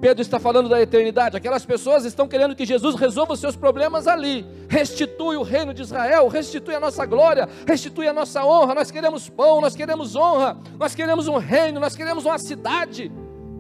[0.02, 1.38] Pedro está falando da eternidade.
[1.38, 4.46] Aquelas pessoas estão querendo que Jesus resolva os seus problemas ali.
[4.68, 8.76] Restitui o reino de Israel, restitui a nossa glória, restitui a nossa honra.
[8.76, 13.10] Nós queremos pão, nós queremos honra, nós queremos um reino, nós queremos uma cidade.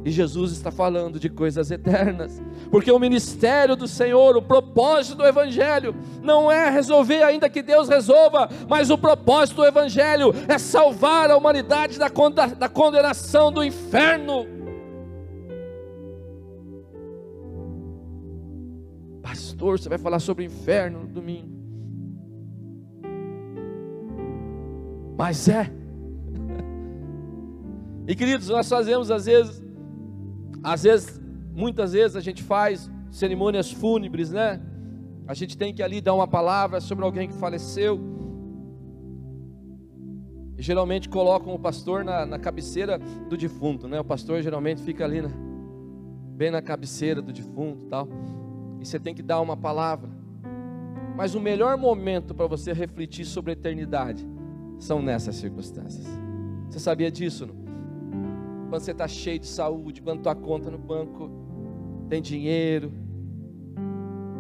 [0.06, 2.40] E Jesus está falando de coisas eternas,
[2.70, 7.90] porque o ministério do Senhor, o propósito do Evangelho, não é resolver ainda que Deus
[7.90, 14.56] resolva, mas o propósito do Evangelho é salvar a humanidade da condenação do inferno.
[19.36, 21.50] pastor, você vai falar sobre o inferno no domingo.
[25.18, 25.72] Mas é.
[28.08, 29.65] E queridos, nós fazemos às vezes,
[30.74, 31.22] às vezes,
[31.54, 34.60] muitas vezes a gente faz cerimônias fúnebres, né?
[35.28, 38.00] A gente tem que ali dar uma palavra sobre alguém que faleceu.
[40.58, 43.00] E geralmente colocam o pastor na, na cabeceira
[43.30, 44.00] do defunto, né?
[44.00, 45.32] O pastor geralmente fica ali, né?
[46.36, 48.10] bem na cabeceira do defunto, tal
[48.86, 50.10] e você tem que dar uma palavra.
[51.16, 54.26] Mas o melhor momento para você refletir sobre a eternidade
[54.78, 56.06] são nessas circunstâncias.
[56.70, 57.48] Você sabia disso?
[57.48, 57.65] Não?
[58.76, 61.32] Quando você está cheio de saúde, quando tua conta no banco
[62.10, 62.92] tem dinheiro,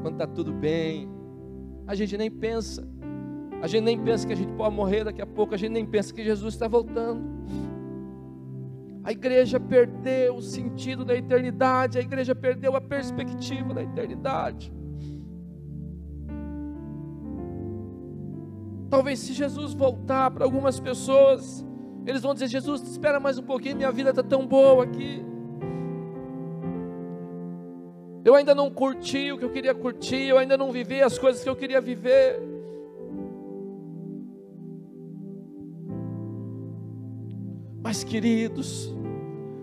[0.01, 1.07] quando está tudo bem,
[1.87, 2.85] a gente nem pensa.
[3.61, 5.85] A gente nem pensa que a gente pode morrer daqui a pouco, a gente nem
[5.85, 7.23] pensa que Jesus está voltando.
[9.05, 14.69] A igreja perdeu o sentido da eternidade, a igreja perdeu a perspectiva da eternidade.
[18.89, 21.65] Talvez se Jesus voltar para algumas pessoas,
[22.05, 25.23] eles vão dizer: Jesus, espera mais um pouquinho, minha vida está tão boa aqui.
[28.23, 31.43] Eu ainda não curti o que eu queria curtir, eu ainda não vivi as coisas
[31.43, 32.41] que eu queria viver.
[37.83, 38.91] Mas, queridos,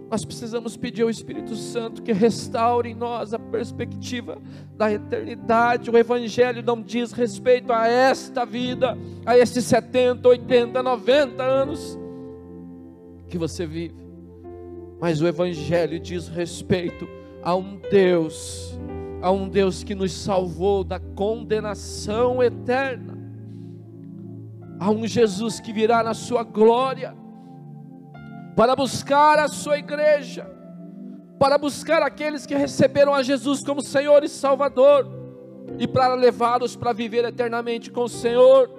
[0.09, 4.39] nós precisamos pedir ao Espírito Santo que restaure em nós a perspectiva
[4.77, 5.91] da eternidade.
[5.91, 11.99] O Evangelho não diz respeito a esta vida, a esses 70, 80, 90 anos.
[13.33, 13.97] Que você vive.
[15.01, 17.09] Mas o Evangelho diz respeito
[17.43, 18.79] a um Deus,
[19.23, 23.19] a um Deus que nos salvou da condenação eterna,
[24.79, 27.17] a um Jesus que virá na sua glória,
[28.55, 30.47] para buscar a sua igreja,
[31.39, 35.09] para buscar aqueles que receberam a Jesus como Senhor e Salvador,
[35.79, 38.71] e para levá-los para viver eternamente com o Senhor.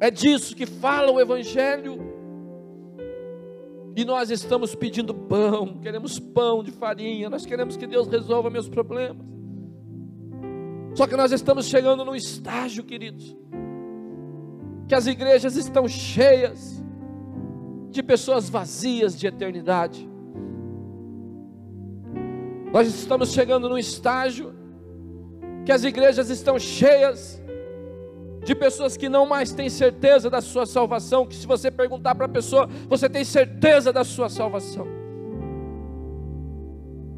[0.00, 2.07] É disso que fala o Evangelho.
[3.98, 8.68] E nós estamos pedindo pão, queremos pão de farinha, nós queremos que Deus resolva meus
[8.68, 9.26] problemas.
[10.94, 13.36] Só que nós estamos chegando num estágio, queridos,
[14.86, 16.80] que as igrejas estão cheias
[17.90, 20.08] de pessoas vazias de eternidade.
[22.72, 24.54] Nós estamos chegando num estágio
[25.66, 27.37] que as igrejas estão cheias
[28.48, 32.24] de pessoas que não mais têm certeza da sua salvação, que se você perguntar para
[32.24, 34.86] a pessoa, você tem certeza da sua salvação.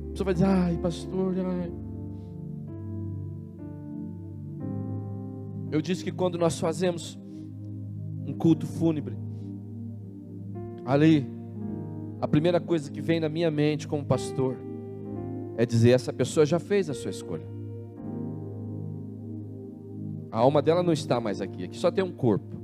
[0.08, 1.72] A pessoa vai dizer, ai pastor, ai.
[5.70, 7.16] Eu disse que quando nós fazemos
[8.26, 9.16] um culto fúnebre,
[10.84, 11.30] ali,
[12.20, 14.56] a primeira coisa que vem na minha mente como pastor
[15.56, 17.46] é dizer: essa pessoa já fez a sua escolha.
[20.30, 21.64] A alma dela não está mais aqui.
[21.64, 22.56] Aqui só tem um corpo.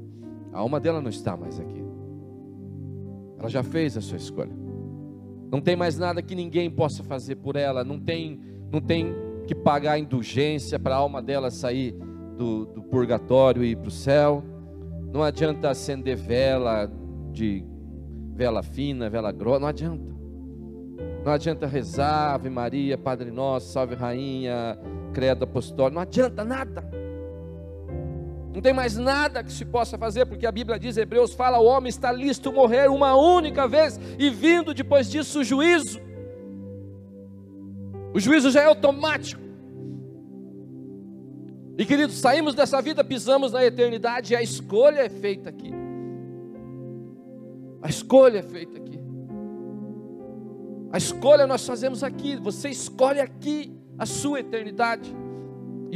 [0.52, 1.84] A alma dela não está mais aqui.
[3.38, 4.52] Ela já fez a sua escolha.
[5.50, 7.84] Não tem mais nada que ninguém possa fazer por ela.
[7.84, 8.40] Não tem,
[8.72, 9.14] não tem
[9.46, 11.92] que pagar indulgência para a alma dela sair
[12.36, 14.42] do, do purgatório e ir para o céu.
[15.12, 16.90] Não adianta acender vela
[17.32, 17.64] de
[18.34, 19.60] vela fina, vela grossa.
[19.60, 20.16] Não adianta.
[21.24, 24.78] Não adianta rezar, Ave Maria, Padre Nosso, Salve Rainha,
[25.12, 25.94] Credo Apostólico.
[25.96, 26.88] Não adianta nada.
[28.56, 31.66] Não tem mais nada que se possa fazer, porque a Bíblia diz, Hebreus fala, o
[31.66, 36.00] homem está listo morrer uma única vez e vindo depois disso o juízo.
[38.14, 39.42] O juízo já é automático.
[41.76, 45.70] E queridos, saímos dessa vida, pisamos na eternidade e a escolha é feita aqui.
[47.82, 48.98] A escolha é feita aqui.
[50.90, 52.36] A escolha nós fazemos aqui.
[52.36, 55.14] Você escolhe aqui a sua eternidade.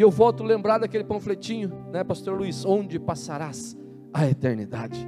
[0.00, 2.64] E eu volto lembrar daquele panfletinho, né, Pastor Luiz?
[2.64, 3.76] Onde passarás
[4.14, 5.06] a eternidade?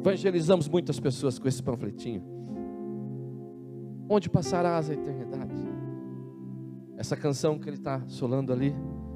[0.00, 2.20] Evangelizamos muitas pessoas com esse panfletinho.
[4.08, 5.54] Onde passarás a eternidade?
[6.96, 8.74] Essa canção que ele está solando ali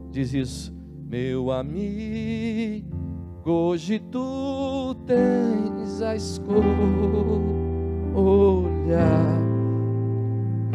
[0.09, 0.73] diz isso.
[1.05, 2.97] Meu amigo,
[3.45, 6.61] hoje tu tens a escolha,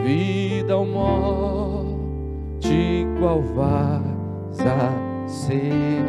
[0.03, 1.84] vida ou morte
[2.67, 4.77] de qual vaza
[5.27, 6.05] será.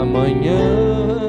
[0.00, 1.27] Amanhã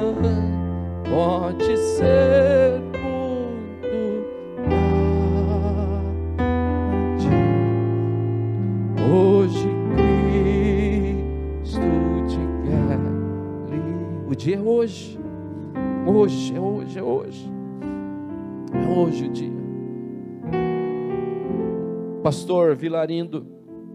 [22.30, 23.44] Pastor Vilarindo,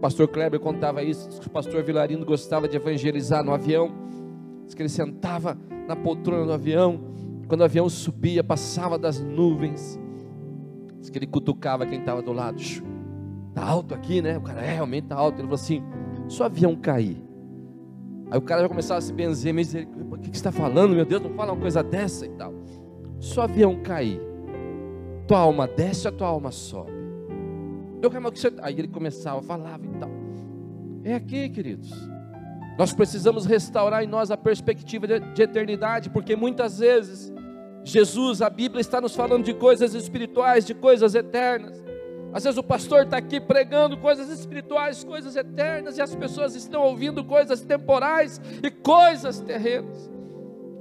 [0.01, 3.93] pastor Kleber contava isso, que o pastor Vilarindo gostava de evangelizar no avião.
[4.65, 6.99] Diz que ele sentava na poltrona do avião,
[7.47, 9.97] quando o avião subia, passava das nuvens.
[10.99, 12.61] Diz que ele cutucava quem estava do lado.
[12.61, 14.37] Está alto aqui, né?
[14.37, 15.35] O cara é, realmente está alto.
[15.35, 15.81] Ele falou assim:
[16.27, 17.23] se o avião cair.
[18.29, 20.51] Aí o cara já começava a se benzer, me dizer, o que, que você está
[20.51, 22.53] falando, meu Deus, não fala uma coisa dessa e tal.
[23.17, 24.19] Se o avião cair,
[25.25, 26.94] tua alma desce, a tua alma sobe.
[28.05, 28.53] Eu, que você...
[28.61, 30.09] Aí ele começava, falava e tal.
[31.03, 31.91] É aqui, queridos.
[32.77, 37.31] Nós precisamos restaurar em nós a perspectiva de, de eternidade, porque muitas vezes
[37.85, 41.83] Jesus, a Bíblia está nos falando de coisas espirituais, de coisas eternas.
[42.33, 46.81] Às vezes o pastor está aqui pregando coisas espirituais, coisas eternas, e as pessoas estão
[46.81, 50.11] ouvindo coisas temporais e coisas terrenas.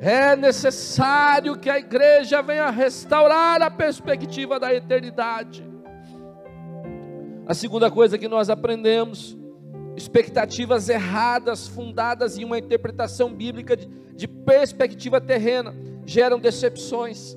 [0.00, 5.73] É necessário que a igreja venha restaurar a perspectiva da eternidade.
[7.46, 9.36] A segunda coisa que nós aprendemos,
[9.96, 13.86] expectativas erradas, fundadas em uma interpretação bíblica de,
[14.16, 15.74] de perspectiva terrena,
[16.06, 17.36] geram decepções.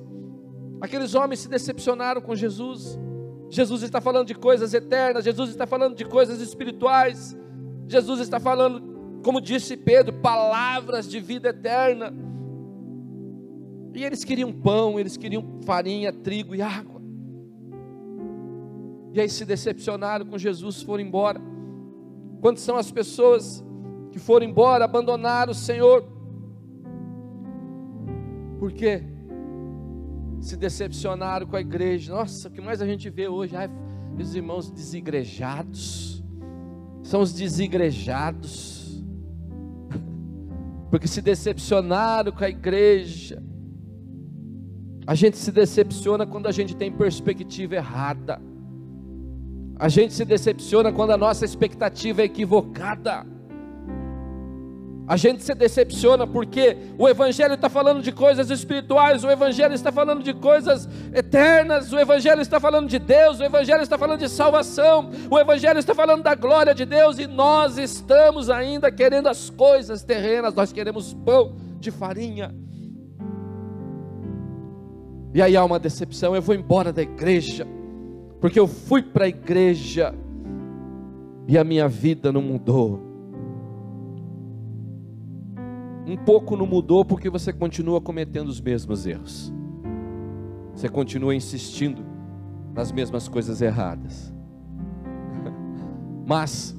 [0.80, 2.98] Aqueles homens se decepcionaram com Jesus.
[3.50, 7.36] Jesus está falando de coisas eternas, Jesus está falando de coisas espirituais.
[7.86, 12.14] Jesus está falando, como disse Pedro, palavras de vida eterna.
[13.94, 16.97] E eles queriam pão, eles queriam farinha, trigo e água.
[19.18, 21.40] E aí se decepcionaram com Jesus, foram embora.
[22.40, 23.64] Quantas são as pessoas
[24.12, 26.04] que foram embora, abandonaram o Senhor,
[28.60, 29.02] Por quê?
[30.40, 32.14] Se decepcionaram com a igreja.
[32.14, 33.56] Nossa, o que mais a gente vê hoje?
[33.56, 33.68] Ai,
[34.16, 36.22] os irmãos desigrejados.
[37.02, 39.04] São os desigrejados.
[40.90, 43.42] Porque se decepcionaram com a igreja.
[45.08, 48.47] A gente se decepciona quando a gente tem perspectiva errada.
[49.78, 53.24] A gente se decepciona quando a nossa expectativa é equivocada.
[55.06, 59.90] A gente se decepciona porque o Evangelho está falando de coisas espirituais, o Evangelho está
[59.90, 64.28] falando de coisas eternas, o Evangelho está falando de Deus, o Evangelho está falando de
[64.28, 69.48] salvação, o Evangelho está falando da glória de Deus e nós estamos ainda querendo as
[69.48, 72.54] coisas terrenas, nós queremos pão de farinha.
[75.32, 77.66] E aí há uma decepção, eu vou embora da igreja,
[78.40, 80.14] porque eu fui para a igreja
[81.46, 83.08] e a minha vida não mudou
[86.08, 89.52] um pouco não mudou porque você continua cometendo os mesmos erros.
[90.74, 92.02] Você continua insistindo
[92.72, 94.32] nas mesmas coisas erradas.
[96.26, 96.74] Mas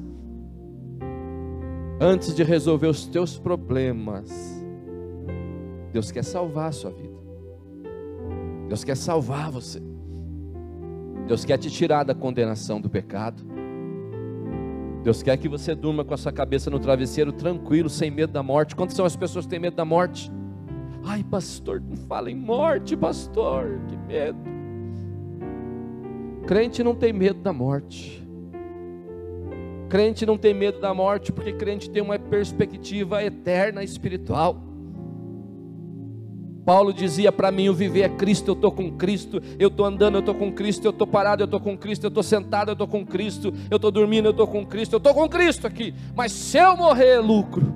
[2.02, 4.32] antes de resolver os teus problemas,
[5.94, 7.20] Deus quer salvar a sua vida.
[8.68, 9.80] Deus quer salvar você.
[11.30, 13.44] Deus quer te tirar da condenação do pecado.
[15.04, 18.42] Deus quer que você durma com a sua cabeça no travesseiro, tranquilo, sem medo da
[18.42, 18.76] morte.
[18.76, 20.32] Quantas são as pessoas que têm medo da morte?
[21.04, 24.40] Ai, pastor, não fala em morte, pastor, que medo.
[26.48, 28.28] Crente não tem medo da morte.
[29.88, 34.60] Crente não tem medo da morte porque crente tem uma perspectiva eterna espiritual.
[36.70, 40.18] Paulo dizia para mim: o viver é Cristo, eu estou com Cristo, eu estou andando,
[40.18, 42.74] eu estou com Cristo, eu estou parado, eu estou com Cristo, eu estou sentado, eu
[42.74, 45.96] estou com Cristo, eu estou dormindo, eu estou com Cristo, eu estou com Cristo aqui.
[46.16, 47.74] Mas se eu morrer é lucro,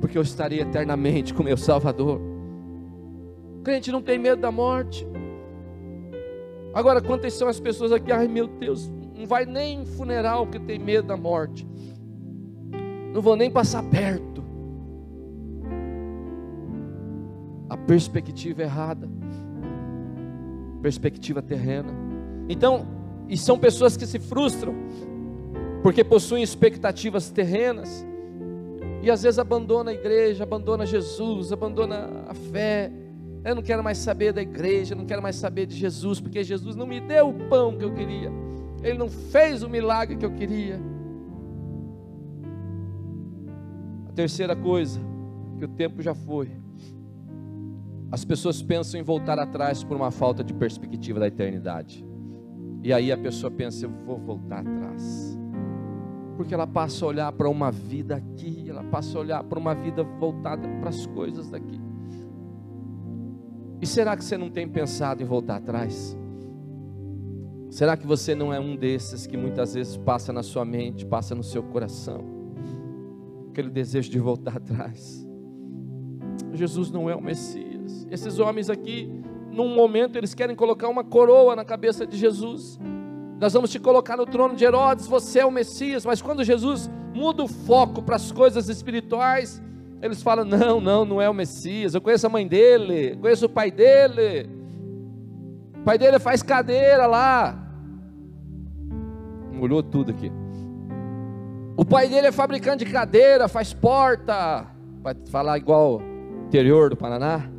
[0.00, 2.18] porque eu estarei eternamente com meu Salvador.
[3.58, 5.06] O crente não tem medo da morte.
[6.72, 8.10] Agora, quantas são as pessoas aqui?
[8.10, 11.68] Ai meu Deus, não vai nem em funeral que tem medo da morte.
[13.12, 14.37] Não vou nem passar perto.
[17.68, 19.08] A perspectiva errada,
[20.80, 21.92] perspectiva terrena.
[22.48, 22.86] Então,
[23.28, 24.74] e são pessoas que se frustram
[25.82, 28.06] porque possuem expectativas terrenas
[29.02, 32.90] e às vezes abandona a igreja, abandona Jesus, abandona a fé.
[33.44, 36.74] Eu não quero mais saber da igreja, não quero mais saber de Jesus, porque Jesus
[36.74, 38.30] não me deu o pão que eu queria.
[38.82, 40.80] Ele não fez o milagre que eu queria.
[44.08, 45.00] A terceira coisa,
[45.58, 46.50] que o tempo já foi.
[48.10, 52.04] As pessoas pensam em voltar atrás por uma falta de perspectiva da eternidade.
[52.82, 55.38] E aí a pessoa pensa, eu vou voltar atrás.
[56.36, 59.74] Porque ela passa a olhar para uma vida aqui, ela passa a olhar para uma
[59.74, 61.80] vida voltada para as coisas daqui.
[63.80, 66.16] E será que você não tem pensado em voltar atrás?
[67.70, 71.34] Será que você não é um desses que muitas vezes passa na sua mente, passa
[71.34, 72.24] no seu coração?
[73.50, 75.28] Aquele desejo de voltar atrás.
[76.54, 77.67] Jesus não é o Messias.
[78.10, 79.10] Esses homens aqui,
[79.50, 82.78] num momento, eles querem colocar uma coroa na cabeça de Jesus.
[83.40, 86.04] Nós vamos te colocar no trono de Herodes, você é o Messias.
[86.04, 89.62] Mas quando Jesus muda o foco para as coisas espirituais,
[90.02, 91.94] eles falam: não, não, não é o Messias.
[91.94, 94.48] Eu conheço a mãe dele, conheço o pai dele.
[95.80, 97.56] O pai dele faz cadeira lá.
[99.52, 100.30] Molhou tudo aqui.
[101.76, 104.66] O pai dele é fabricante de cadeira, faz porta.
[105.02, 106.02] Vai falar igual
[106.46, 107.57] interior do Paraná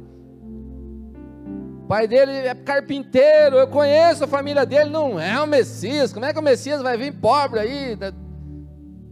[1.89, 6.13] pai dele é carpinteiro, eu conheço a família dele, não é o Messias.
[6.13, 7.97] Como é que o Messias vai vir pobre aí,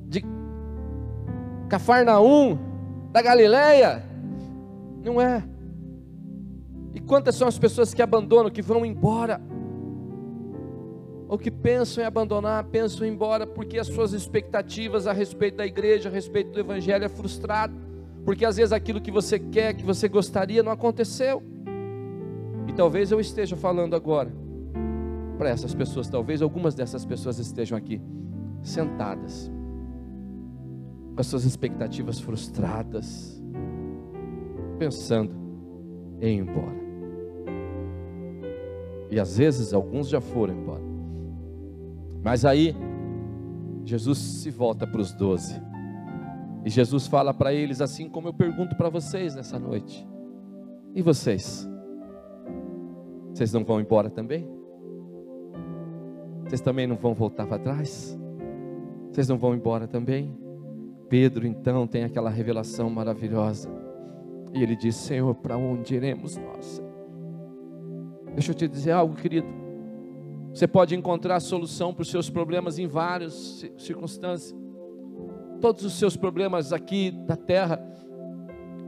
[0.05, 0.23] de
[1.67, 2.55] Cafarnaum,
[3.11, 4.03] da Galileia?
[5.03, 5.43] Não é.
[6.93, 9.41] E quantas são as pessoas que abandonam, que vão embora?
[11.27, 15.57] Ou que pensam em abandonar, pensam em ir embora, porque as suas expectativas a respeito
[15.57, 17.73] da igreja, a respeito do evangelho é frustrado.
[18.23, 21.41] Porque às vezes aquilo que você quer, que você gostaria, não aconteceu.
[22.67, 24.31] E talvez eu esteja falando agora
[25.37, 28.01] para essas pessoas, talvez algumas dessas pessoas estejam aqui
[28.61, 29.51] sentadas
[31.15, 33.41] com as suas expectativas frustradas,
[34.77, 35.33] pensando
[36.21, 36.77] em ir embora.
[39.09, 40.83] E às vezes alguns já foram embora.
[42.23, 42.75] Mas aí
[43.85, 45.55] Jesus se volta para os doze.
[46.65, 50.05] E Jesus fala para eles assim como eu pergunto para vocês nessa noite.
[50.93, 51.67] E vocês?
[53.37, 54.49] Vocês não vão embora também?
[56.43, 58.17] Vocês também não vão voltar para trás?
[59.11, 60.35] Vocês não vão embora também?
[61.07, 63.69] Pedro então tem aquela revelação maravilhosa.
[64.55, 66.81] E ele disse: Senhor, para onde iremos nós?
[68.33, 69.47] Deixa eu te dizer algo, querido.
[70.51, 74.59] Você pode encontrar solução para os seus problemas em várias circunstâncias.
[75.61, 77.79] Todos os seus problemas aqui da terra,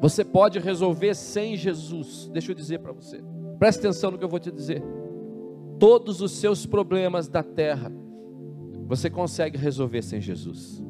[0.01, 2.27] você pode resolver sem Jesus.
[2.33, 3.21] Deixa eu dizer para você.
[3.59, 4.81] Preste atenção no que eu vou te dizer.
[5.77, 7.91] Todos os seus problemas da terra,
[8.87, 10.83] você consegue resolver sem Jesus.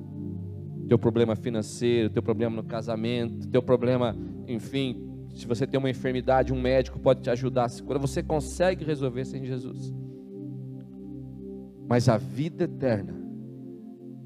[0.88, 4.16] Teu problema financeiro, teu problema no casamento, teu problema,
[4.48, 9.26] enfim, se você tem uma enfermidade, um médico pode te ajudar curar, você consegue resolver
[9.26, 9.94] sem Jesus.
[11.88, 13.14] Mas a vida eterna,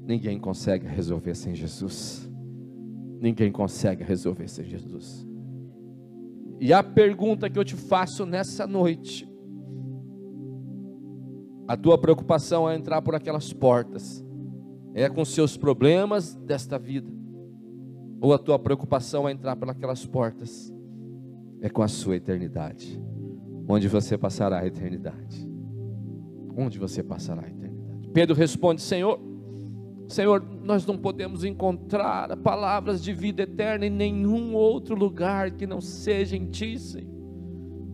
[0.06, 2.30] ninguém consegue resolver sem Jesus.
[3.20, 5.26] Ninguém consegue resolver sem Jesus.
[6.64, 9.28] E a pergunta que eu te faço nessa noite:
[11.68, 14.24] a tua preocupação é entrar por aquelas portas,
[14.94, 17.12] é com seus problemas desta vida,
[18.18, 20.72] ou a tua preocupação é entrar por aquelas portas,
[21.60, 22.98] é com a sua eternidade,
[23.68, 25.46] onde você passará a eternidade.
[26.56, 28.08] Onde você passará a eternidade.
[28.14, 29.20] Pedro responde: Senhor,
[30.08, 35.80] Senhor, nós não podemos encontrar palavras de vida eterna em nenhum outro lugar que não
[35.80, 37.14] seja em Ti, Senhor.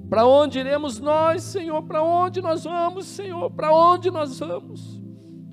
[0.09, 1.83] Para onde iremos nós, Senhor?
[1.85, 3.49] Para onde nós vamos, Senhor?
[3.53, 5.01] Para onde nós vamos?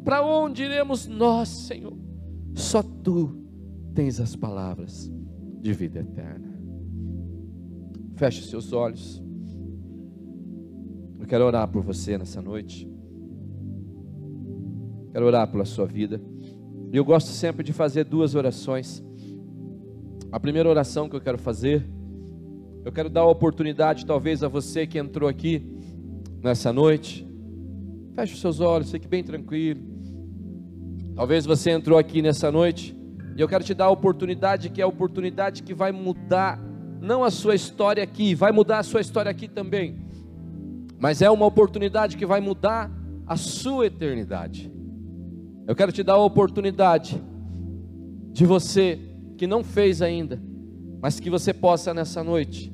[0.04, 1.96] Para onde iremos nós, Senhor?
[2.56, 3.38] Só Tu
[3.94, 5.12] tens as palavras
[5.60, 6.60] de vida eterna.
[8.16, 9.24] Feche seus olhos.
[11.20, 12.90] Eu quero orar por você nessa noite.
[15.18, 16.22] Quero orar pela sua vida.
[16.94, 19.04] Eu gosto sempre de fazer duas orações.
[20.32, 21.84] A primeira oração que eu quero fazer,
[22.86, 25.66] eu quero dar a oportunidade, talvez, a você que entrou aqui
[26.44, 27.28] nessa noite.
[28.14, 29.82] Feche os seus olhos, fique bem tranquilo.
[31.16, 32.96] Talvez você entrou aqui nessa noite
[33.36, 36.62] e eu quero te dar a oportunidade que é a oportunidade que vai mudar
[37.02, 39.98] não a sua história aqui, vai mudar a sua história aqui também,
[41.00, 42.92] mas é uma oportunidade que vai mudar
[43.26, 44.77] a sua eternidade.
[45.68, 47.22] Eu quero te dar a oportunidade
[48.32, 48.98] de você
[49.38, 50.42] que não fez ainda,
[51.02, 52.74] mas que você possa nessa noite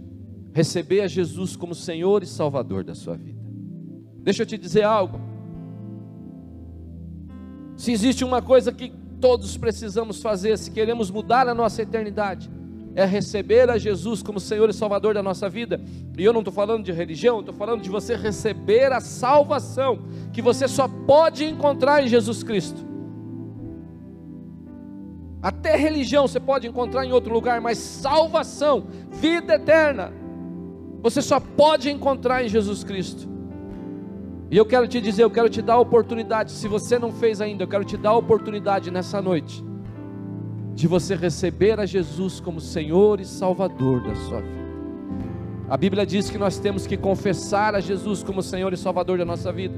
[0.54, 3.42] receber a Jesus como Senhor e Salvador da sua vida.
[4.20, 5.20] Deixa eu te dizer algo.
[7.76, 12.52] Se existe uma coisa que todos precisamos fazer, se queremos mudar a nossa eternidade,
[12.96, 15.82] é receber a Jesus como Senhor e Salvador da nossa vida.
[16.18, 20.00] E eu não estou falando de religião, estou falando de você receber a salvação
[20.32, 22.86] que você só pode encontrar em Jesus Cristo.
[25.42, 30.14] Até religião você pode encontrar em outro lugar, mas salvação, vida eterna,
[31.02, 33.28] você só pode encontrar em Jesus Cristo.
[34.50, 37.42] E eu quero te dizer, eu quero te dar a oportunidade, se você não fez
[37.42, 39.64] ainda, eu quero te dar a oportunidade nessa noite
[40.74, 44.64] de você receber a Jesus como Senhor e Salvador da sua vida.
[45.70, 49.26] A Bíblia diz que nós temos que confessar a Jesus como Senhor e Salvador da
[49.26, 49.76] nossa vida.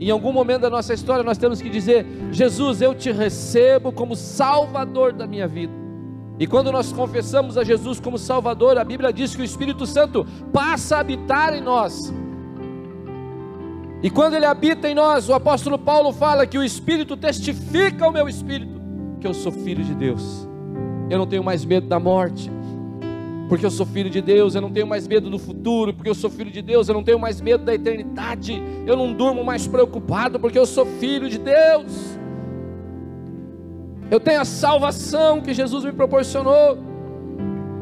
[0.00, 4.14] Em algum momento da nossa história nós temos que dizer: Jesus, eu te recebo como
[4.14, 5.72] Salvador da minha vida.
[6.38, 10.24] E quando nós confessamos a Jesus como Salvador, a Bíblia diz que o Espírito Santo
[10.52, 12.14] passa a habitar em nós.
[14.00, 18.12] E quando ele habita em nós, o apóstolo Paulo fala que o Espírito testifica ao
[18.12, 18.77] meu espírito
[19.18, 20.48] que eu sou filho de Deus.
[21.10, 22.50] Eu não tenho mais medo da morte,
[23.48, 24.54] porque eu sou filho de Deus.
[24.54, 26.88] Eu não tenho mais medo do futuro, porque eu sou filho de Deus.
[26.88, 28.62] Eu não tenho mais medo da eternidade.
[28.86, 32.18] Eu não durmo mais preocupado, porque eu sou filho de Deus.
[34.10, 36.78] Eu tenho a salvação que Jesus me proporcionou.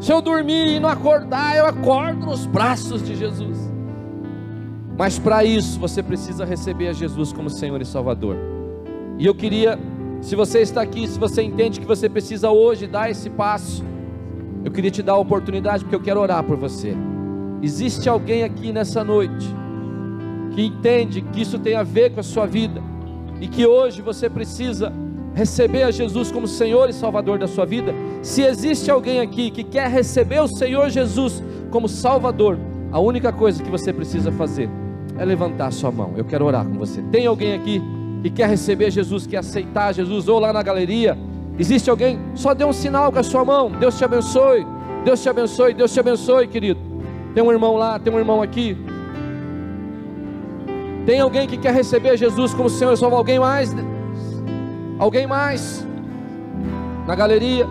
[0.01, 3.77] Se eu dormir e não acordar, eu acordo nos braços de Jesus.
[4.99, 8.37] Mas para isso você precisa receber a Jesus como Senhor e Salvador.
[9.19, 9.79] E eu queria
[10.27, 13.85] se você está aqui, se você entende que você precisa hoje dar esse passo,
[14.65, 16.97] eu queria te dar a oportunidade porque eu quero orar por você.
[17.63, 19.47] Existe alguém aqui nessa noite
[20.51, 22.83] que entende que isso tem a ver com a sua vida
[23.41, 24.93] e que hoje você precisa
[25.33, 27.95] receber a Jesus como Senhor e Salvador da sua vida?
[28.21, 32.59] Se existe alguém aqui que quer receber o Senhor Jesus como Salvador,
[32.91, 34.69] a única coisa que você precisa fazer
[35.17, 36.15] é levantar a sua mão.
[36.17, 37.01] Eu quero orar com você.
[37.13, 37.81] Tem alguém aqui
[38.27, 41.17] e quer receber Jesus, quer aceitar Jesus, ou lá na galeria,
[41.57, 44.67] existe alguém, só dê um sinal com a sua mão, Deus te abençoe,
[45.05, 46.81] Deus te abençoe, Deus te abençoe, querido.
[47.33, 48.77] Tem um irmão lá, tem um irmão aqui.
[51.07, 53.19] Tem alguém que quer receber Jesus como Senhor e Salvador?
[53.21, 53.73] Alguém mais?
[54.99, 55.87] Alguém mais?
[57.07, 57.65] Na galeria.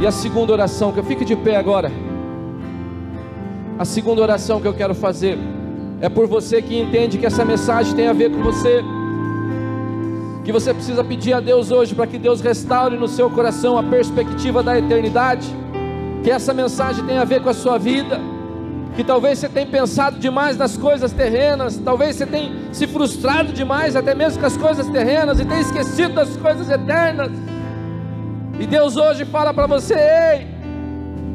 [0.00, 1.92] E a segunda oração, que eu fique de pé agora.
[3.78, 5.38] A segunda oração que eu quero fazer
[6.00, 8.82] é por você que entende que essa mensagem tem a ver com você,
[10.42, 13.82] que você precisa pedir a Deus hoje para que Deus restaure no seu coração a
[13.82, 15.46] perspectiva da eternidade,
[16.24, 18.18] que essa mensagem tenha a ver com a sua vida,
[18.96, 23.94] que talvez você tenha pensado demais nas coisas terrenas, talvez você tenha se frustrado demais
[23.94, 27.30] até mesmo com as coisas terrenas e tenha esquecido das coisas eternas.
[28.58, 30.46] E Deus hoje fala para você: ei,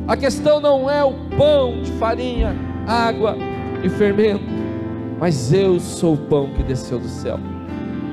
[0.07, 2.55] a questão não é o pão de farinha,
[2.88, 3.38] água
[3.86, 4.43] e fermento,
[5.19, 7.39] mas eu sou o pão que desceu do céu.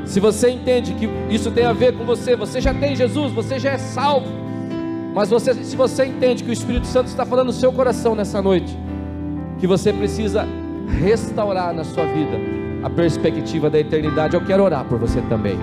[0.04, 3.58] Se você entende que isso tem a ver com você, você já tem Jesus, você
[3.58, 4.28] já é salvo.
[5.14, 8.42] Mas você, se você entende que o Espírito Santo está falando no seu coração nessa
[8.42, 8.76] noite,
[9.58, 10.46] que você precisa
[11.00, 12.38] restaurar na sua vida
[12.82, 15.58] a perspectiva da eternidade, eu quero orar por você também.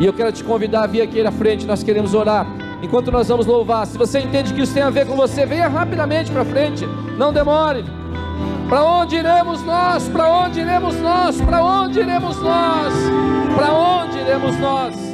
[0.00, 2.46] E eu quero te convidar a vir aqui na frente, nós queremos orar.
[2.82, 5.68] Enquanto nós vamos louvar, se você entende que isso tem a ver com você, venha
[5.68, 6.84] rapidamente para frente,
[7.16, 7.84] não demore.
[8.68, 10.08] Para onde iremos nós?
[10.08, 11.40] Para onde iremos nós?
[11.40, 12.94] Para onde iremos nós?
[13.56, 15.13] Para onde iremos nós?